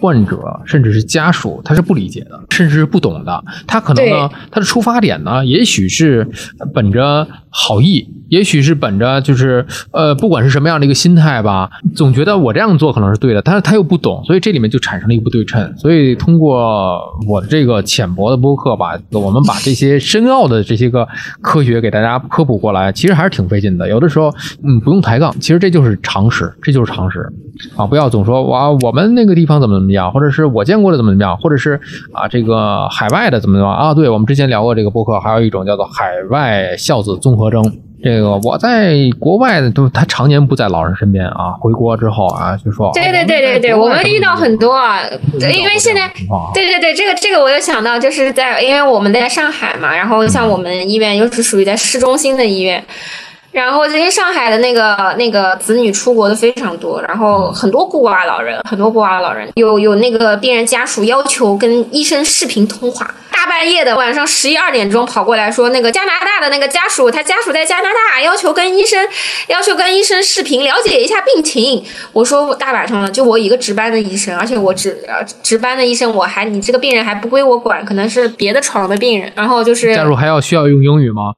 [0.00, 3.44] 患者，甚至是家属，他是不理解的，甚至是不懂的。
[3.66, 6.26] 他可能呢，他的出发点呢，也许是
[6.72, 15.74] 本着好意，也许是本着就是呃，不管是什么样的一个心态吧，总觉得我这样做可能是对的，但是他又不懂，所以这里面就产生了一个不对称。
[15.76, 21.06] 所以通过我的这个浅薄的播客吧，我们把这些深奥的这些个
[21.40, 23.88] 科学给大家科普过来，其实还是挺费劲的。
[23.88, 27.20] 有的时候，嗯，不用抬杠，其实这就是常识，这就是常识
[27.76, 27.86] 啊！
[27.86, 31.80] 不要总说哇，我们那个地方怎么怎么样，或者是我见过的怎么怎么样，或者是
[32.12, 33.94] 啊，这个海外的怎么怎么啊？
[33.94, 37.62] 对，我们之前聊过这个播客，还有一种叫做海外孝子综合征。
[38.00, 41.50] 这个我在国外的都，他常年不在老人身边啊。
[41.60, 45.00] 回国之后啊，就说对对对对对，我们遇到很多啊，
[45.52, 46.08] 因为现在
[46.54, 52.84] 对对对，这个这个我有想到，就是在因为我们在上海嘛，然后像我们医院又是属于在市中心的医院。
[53.58, 69.04] 然后，因为上海的那个那个子女出国的非常多，然后很多孤寡老人，很多孤寡老人有有那个病人家属要求跟医生视频通话，大半夜的晚上十一二点钟跑过来说，那个加拿大的那个家属，他家属在加拿大，要求跟医生
[69.48, 71.84] 要求跟医生视频了解一下病情。
[72.12, 74.96] 我说大晚上的，就我一个值班的医生，而且我值
[75.42, 81.32] 值班的医生，我还你这个病人还不归我管，可能是别的床的病人，然后就是家属还要需要用英语吗？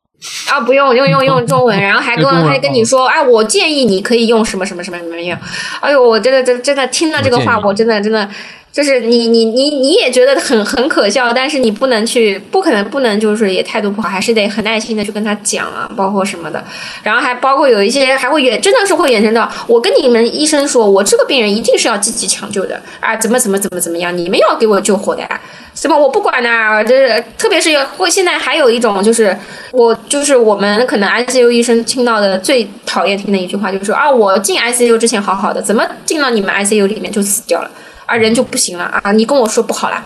[0.50, 5.38] 啊，不用用用用 中文，然后还跟还跟你说，哎，我建议你可以用什么什么什么什么用。
[5.80, 8.28] 哎呦，我真的真真的听了这个话，我真的真的
[8.72, 16.62] 就是你你你你也觉得很很可笑，但是你不能去，不可能不能就是也态度不好，还是得很耐心的去跟他讲啊，包括什么的，
[17.02, 25.40] 然后还包括有一些还会远真的是会远程到，我跟你们医生说，我这个病人一定是要积极抢救的啊，怎么怎么怎么怎么样，你们要给我救活的呀。
[25.74, 29.36] 什么我不管呐，这特别是会现在还有一种就是
[29.72, 37.70] 我就是我们可能 ICU 医生听到的最讨厌听的一句话就是说啊，我进 ICU 之前好好的，怎么进到你们 ICU 里面就死掉了
[38.10, 40.04] 啊，人就不行了啊，你跟我说不好了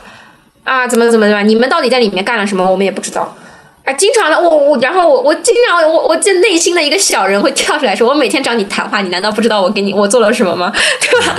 [0.62, 3.34] 啊，怎么怎么怎么，你们到底在里面干了什么，我们也不知道。
[3.84, 10.70] 啊，经常的，我我，然后我我经常，我我这内心的一个小人会跳出来说，我每天找你谈话，你难道不知道我给你我做了什么吗？
[11.00, 11.36] 对吧？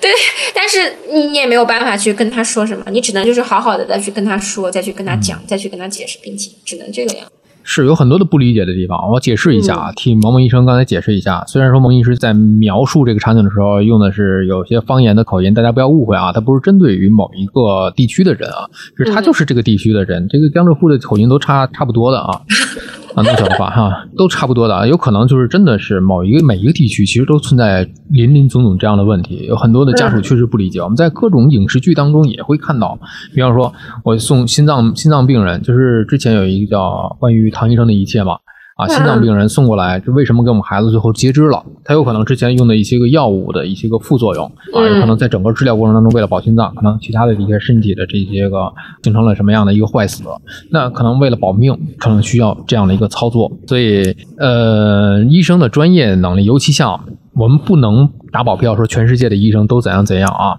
[0.00, 0.10] 对，
[0.54, 7.26] 但是你也没有办法去跟他说什么，你只能就是好好的再去跟他说，再去跟他讲，再去跟他解释病情，只能这个样。
[7.62, 11.44] 是有很多的不理解的地方，我解释一下啊，替萌萌医生刚才解释一下。
[11.46, 22.40] 虽然说萌医师在描述这个场景的时候用的是有些方言的口音，大家不要误会啊，他不是针对于某一个地区的人啊，是他就是这个地区的人，这个江浙沪的口音都差差不多的啊。
[23.14, 30.80] 啊，那小的话哈， 都差不多的，有可能就是真的是某一个每一个地区其实都存在林林总总这样的问题，有很多的家属确实不理解。
[30.80, 32.98] 我们在各种影视剧当中也会看到，
[33.34, 33.72] 比方说
[34.04, 38.38] 我送心脏心脏病人，就是之前有一个叫关于唐医生的一切嘛。
[38.80, 41.62] 啊，心脏病人送过来，这为什么给我们孩子最后截肢了？
[41.84, 48.72] 他有可能之前用的一些个药物的一些个副作用啊，有可能在整个治疗过程当中，为了保心脏，可能其他的一些身体的这些个
[49.02, 50.22] 形成了什么样的一个坏死，
[50.70, 53.52] 那可能为了保命，可能需要这样的一个操作。
[53.66, 56.98] 所以，呃，医生的专业能力，尤其像
[57.34, 60.56] 我们不能打保票说全世界的医生都怎样怎样啊，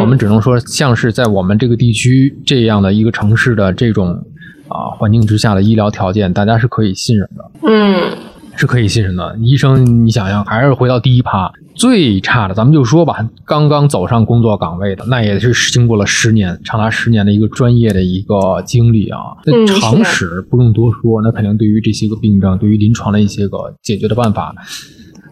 [0.00, 4.24] 我们只能说像是在我们这个地区这样的一个城市的这种。
[4.70, 7.50] 啊，环境之下的医疗条件，大家是可以信任的。
[7.68, 8.16] 嗯，
[8.56, 9.36] 是可以信任的。
[9.40, 19.18] 医生，你想想，还是回到第一趴，最差的，咱们就说吧，刚刚走上工作岗位的，那也是经过了十年，长达十年的一个专业的一个经历啊。
[19.44, 24.54] 那常识不用多说，那肯定对于这些个病症，对于临床的一些个解决的办法，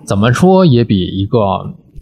[0.05, 1.39] 怎么说也比一个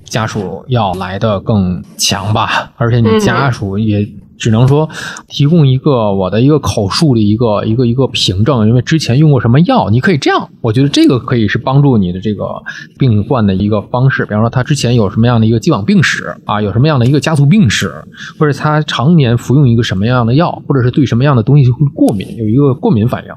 [0.04, 2.72] 家属要来的更强吧。
[2.76, 4.08] 而且你家属也。
[4.38, 4.88] 只能说
[5.28, 12.62] 提供一个我的一个口述的一个一个一个凭证，因为之前用过什么药，你可以这样，我觉得这个可以是帮助你的这个
[12.98, 14.24] 病患的一个方式。
[14.24, 17.92] 比方说他之前有什么样的一个既往病史啊，有什么样的一个家族病史，
[18.38, 23.30] 或者他常年服用一个什么样的药，或者是对什么样的东西会过敏，有一个过敏反应。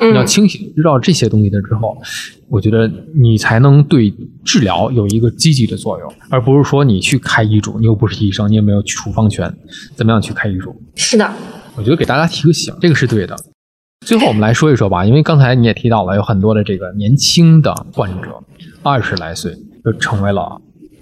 [0.00, 1.96] 你要清醒知道这些东西的之后，
[2.48, 4.12] 我觉得你才能对
[4.44, 9.52] 治疗有一个积极的作用，而不是说你去开医嘱，你又不是医生，你也没有处方权，
[9.94, 10.74] 怎么样去开医嘱？
[10.94, 11.30] 是的，
[11.76, 13.36] 我觉得给大家提个醒，这个是对的。
[14.06, 18.42] 最后我们来说一说吧，因为刚才你也提到了，有很多的这个年轻的患者，
[18.82, 19.52] 二十来岁
[19.84, 20.60] 就成为了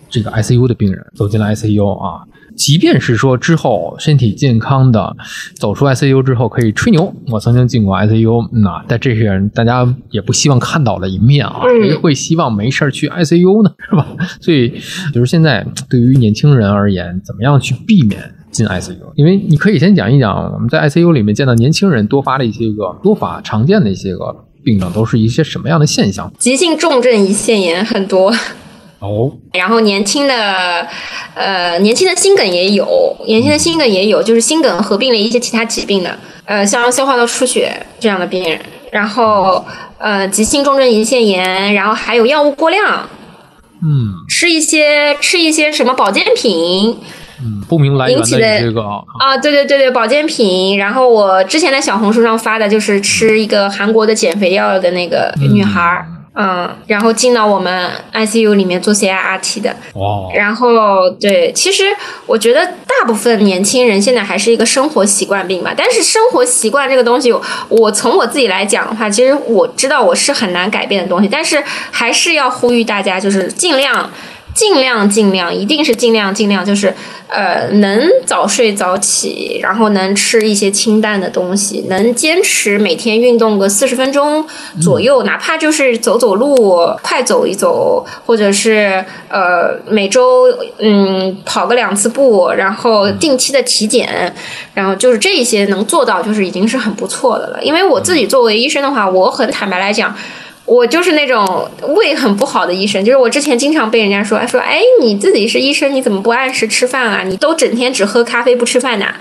[0.09, 2.25] 这个 ICU 的病人，走进了 ICU 啊。
[2.57, 5.17] 即便是说之后身体健康的
[5.55, 13.73] 走出 ICU 之后可以吹牛，我曾经进过 ICU，那但这些人大家也不希望看到的一面啊，谁会希望没事去 ICU 呢？
[13.89, 14.07] 是吧？
[14.41, 14.73] 所以
[15.13, 19.13] 就是现在对于年轻人而言，怎么样去避免进 ICU？
[19.17, 26.33] 因为你可以先讲一讲我们在 ICU 里面见到年轻人多发的一些个多发常见的一些个病症都是一些什么样的现象？
[26.39, 28.33] 急性重症胰腺炎很多。
[29.05, 30.87] 哦，然后年轻的，
[31.35, 32.87] 呃，年轻的心梗也有，
[33.27, 38.59] 年轻的心梗也有，就是心梗合并了一些其他疾病的，呃，像消化道出血这样的病人，
[38.91, 39.63] 然后
[39.99, 43.09] 呃，急性重症胰腺炎，然后还有药物过量，
[43.83, 46.97] 嗯，吃一些吃一些什么保健品，
[47.41, 48.83] 嗯，不明来源的这个
[49.19, 56.07] 啊，对对对对，保健品，然后我之前在小红书上发的就是吃一个韩国的减肥药的那个女孩。
[56.35, 59.75] 嗯，然后进到我们 ICU 里面做 CIRT 的。
[59.95, 61.85] 哦，然后对，其实
[62.27, 65.73] 我觉得大部分年轻人现在还是一个生活习惯病吧。
[65.77, 67.33] 但是生活习惯这个东西，
[67.69, 74.11] 我从我自己来讲的话，其实我知道我是很难改变的东西，但是还是要呼吁大家，就是尽量。
[74.55, 76.95] 尽量尽量，一定是尽量尽量，就是
[77.27, 84.47] 呃，能早睡早起，然后能吃一些清淡的东西，能坚持每天运动个四十分钟
[84.81, 90.45] 左右，哪怕就是走走路，快走一走，或者是呃每周
[90.79, 94.33] 嗯跑个两次步，然后定期的体检，
[94.73, 97.61] 然后就是这些能做到，就是已经是很不错的了。
[97.61, 100.15] 因为我自己作为医生的话，我很坦白来讲。
[100.67, 107.23] 我就是那种胃很不好的医生，就是我之前经常被人家说，说，哎，你自己是医生，你怎么不按时吃饭啊？
[107.23, 109.15] 你都整天只喝咖啡不吃饭呐？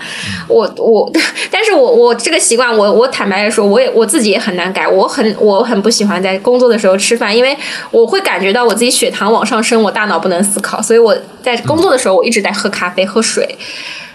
[0.48, 1.12] 我我，
[1.52, 4.88] 但是我我这个习惯，我我坦白来说，我也我自己也很难改。
[4.88, 7.54] 我很我很不喜欢在工作的时候吃饭，因为
[7.90, 13.46] 我会感觉到我自己血糖往上升，我大脑不能思考，所以我在工作的时候我一直在喝咖啡喝水，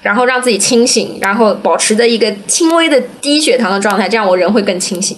[0.01, 5.15] 然后让自己清醒，然后保持着一个轻微的低血糖的状态，这样我人会更清醒。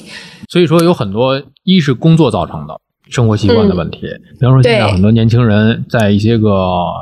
[0.51, 2.77] 所以说有很多，一是工作造成的
[3.09, 4.01] 生活习惯的问题，
[4.37, 6.51] 比方说现在很多年轻人在一些个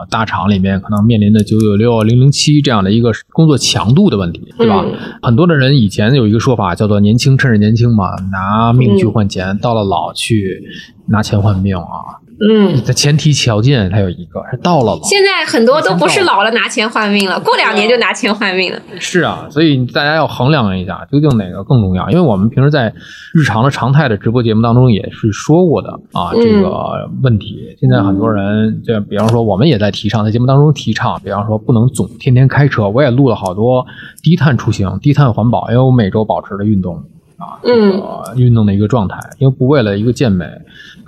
[0.08, 4.86] 大厂里面，可能面临的九九六、零零七这样的一个工作强度的问题，对吧？
[5.24, 10.64] 很多的人以前有一个说法叫做“年轻趁着年轻嘛，拿命去换钱，到了老去
[11.08, 18.79] 拿钱换命啊。”嗯，的前提条件它有一个是到了老，现在很多都不是老了拿钱换命了，过两年就拿钱换命了。
[18.97, 22.09] 是啊，所以大家要衡量一下，究竟哪个更重要？
[22.09, 22.93] 因为我们平时在
[23.33, 27.75] 日常的常态的直播节目当中也是说过的啊，这个问题。
[27.77, 32.87] 现在很多人，就比方说我们也在提倡，在节目当中提倡，比方说不能总天天开车。
[32.87, 33.85] 我也录了好多
[34.23, 36.95] 低碳出行、低碳环保，因为我每周保持的运动
[37.37, 40.45] 啊，这个运动的一个状态，因为不为了一个健美。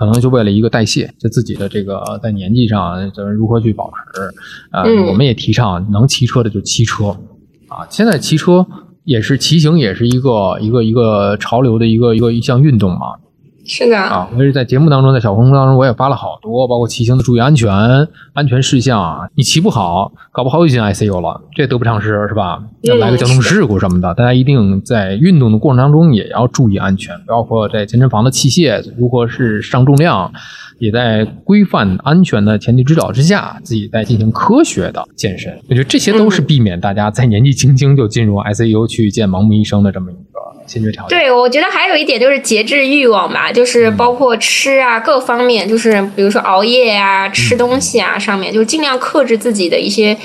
[0.01, 4.33] 可能就为了一个代谢，就自己的这个在年纪上，怎么如何去保持。
[4.71, 7.09] 呃，我们也提倡能骑车的就骑车，
[7.67, 8.65] 啊，现在骑车
[9.03, 13.13] 也是骑行，也是一个一个一个潮流的一个一个一项运动嘛。
[13.65, 17.71] 是的啊，我也是在节目当中，在小红书当中，我也发了好多，包括骑行的注意安全、
[18.33, 19.27] 安全事项啊。
[19.35, 22.63] 你骑不好，搞不好就进 ICU 了，这得不偿失，是吧？
[22.81, 30.31] 要来个交通事故什么的，大家一定在运动的过程当中也要注意安全，包括在健身房的器械如何是上重量，
[30.81, 35.55] 也在规范安全的前提指导之下，自己在进行科学的健身。
[35.69, 41.15] 我觉得这些都是避免大家在年纪轻轻就进入 ICU 去见盲目医生的这么一个先决条件。
[41.15, 50.17] 对，我觉得还有一点就是节制欲望吧，就是包括吃啊各方面，就是比如说熬夜啊、吃东西啊上面，就尽量克制自己的一些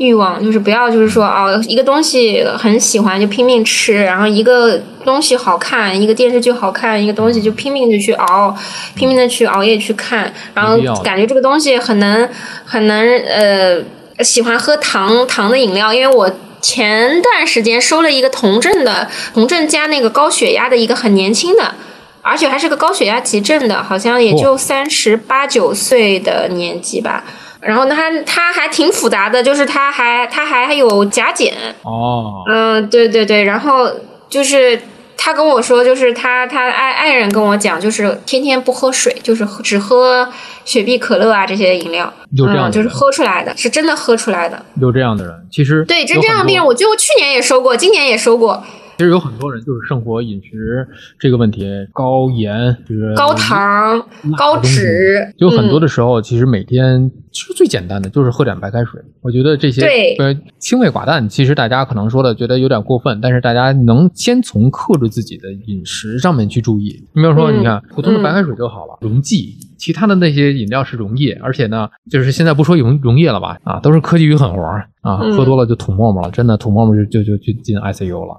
[0.00, 8.56] 欲望，就是不要就是说哦，一个东西很喜欢就拼命吃，然后一个东西好看，一个电视剧好看，一个东西就拼命的去熬，
[8.94, 12.28] 拼命的去熬夜去看，然后感觉这个东西很能
[12.64, 13.80] 很能呃
[14.24, 16.30] 喜欢喝糖糖的饮料，因为我。
[16.62, 21.74] 前段时间收了一个同镇的同镇加那个高血压的一个很年轻的，
[22.20, 27.24] 而且还是个高血压急症的，好像也就三十八九岁的年纪吧。
[27.60, 31.54] 然后他他还挺复杂的，就是他还他还有甲减。
[31.82, 32.42] 哦。
[32.48, 33.90] 嗯，对对对，然后
[34.28, 34.80] 就是。
[35.22, 40.26] 他跟我说，就是他他爱爱人跟我讲，就是天天不喝水，就是只喝
[40.64, 44.64] 雪碧、可乐啊这些饮料，就这样，就是喝出来的，是真的喝出来的。
[44.80, 48.64] 有这样的人，其实对，真这样的病人，我就去年也收过，今年也收过。
[49.00, 50.86] 其实有很多人就是生活饮食
[51.18, 53.98] 这个问题，高盐就是高糖、
[54.36, 59.00] 高脂，就很多的时候，其实每天其实最简单的就是喝点白开水。
[59.22, 59.80] 我觉得这些
[60.18, 67.02] 呃清味寡淡，其实大家可能说的觉得有点过分，但是大家能先从克制自己的饮食上面去注意。
[67.14, 74.62] 你比如说，你看普通的白开水就好了，溶剂，其他的那些饮料是溶液，而且呢，就是现在不说溶溶液了吧，啊，都是科技与狠活
[75.00, 78.38] 啊，喝多了就吐沫沫了，真的吐沫沫就就就就进 ICU 了。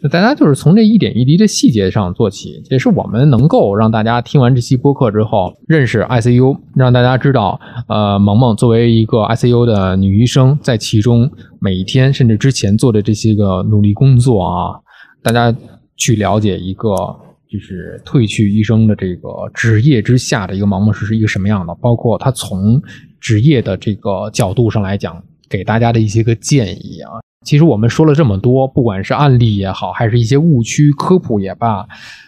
[0.00, 7.58] 那大家就是从这一点一滴的细节上做起，也是我们能够让大家听完这期播客之后认识 ICU，让大家知道，
[7.88, 14.74] 呃，萌萌作为一个 ICU 的女医生，在其中每一天甚至之前做的这些个努力工作啊，
[15.22, 15.54] 大家
[15.96, 16.94] 去了解一个
[17.50, 22.80] 就是褪去医生的这个职业之下的一个萌萌是是一个什么样的，包括他从
[23.20, 27.10] 职业的这个角度上来讲，给大家的一些个建议啊。
[27.44, 31.86] 其实我们说了这么多，不管是案例也好，还是一些误区科普也罢，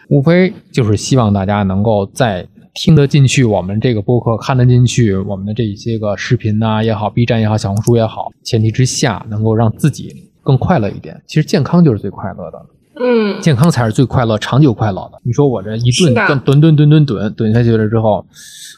[0.09, 11.21] 无非就是希望大家能够在听得进去我们这个播客，看得进去我们的这些个视频呐也好，B 站也好，小红书也好，前提之下能够让自己更快乐一点。
[11.27, 12.67] 其实健康就是最快乐的。
[13.03, 15.19] 嗯，健康才是最快乐、长久快乐的。
[15.25, 18.25] 你说我这一顿是的顿顿顿顿顿顿下去了之后，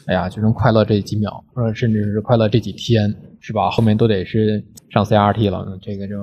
[0.07, 3.69] 哎呀，就能快乐这几秒，或者甚至是快乐这几天，是吧？
[3.69, 4.63] 后面都得是
[4.93, 6.15] 上 CRT 了，这个就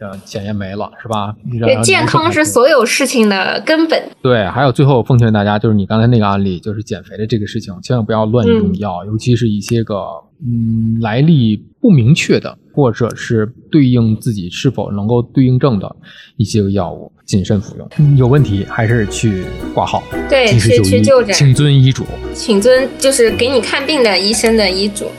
[0.00, 1.34] 呃检验没了，是吧？
[1.60, 4.02] 对，健康是所有事情的根本。
[4.22, 10.06] 对，还有最后奉劝大家，就是你刚才那个案例，就是减肥的这个事情，千万不要乱用药，尤其是一些个
[10.42, 15.94] 嗯来历不明确的，或者是对应自己是否能够对应症的
[16.38, 17.86] 一些个药物，谨慎服用。
[17.98, 19.44] 嗯有问题还是去
[19.74, 22.06] 挂号，对，及时去就医，去就诊，请遵医嘱。
[22.32, 25.10] 请遵就是给你看病的医生的医嘱。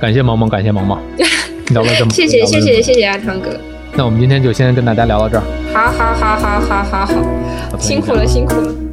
[0.00, 1.00] 感谢萌萌，感谢萌萌，
[1.70, 3.50] 聊了这么，谢谢谢谢谢谢阿汤哥。
[3.96, 8.83] 那我们今天就先跟大家聊到这儿，好好好好好好好，辛苦了辛苦了。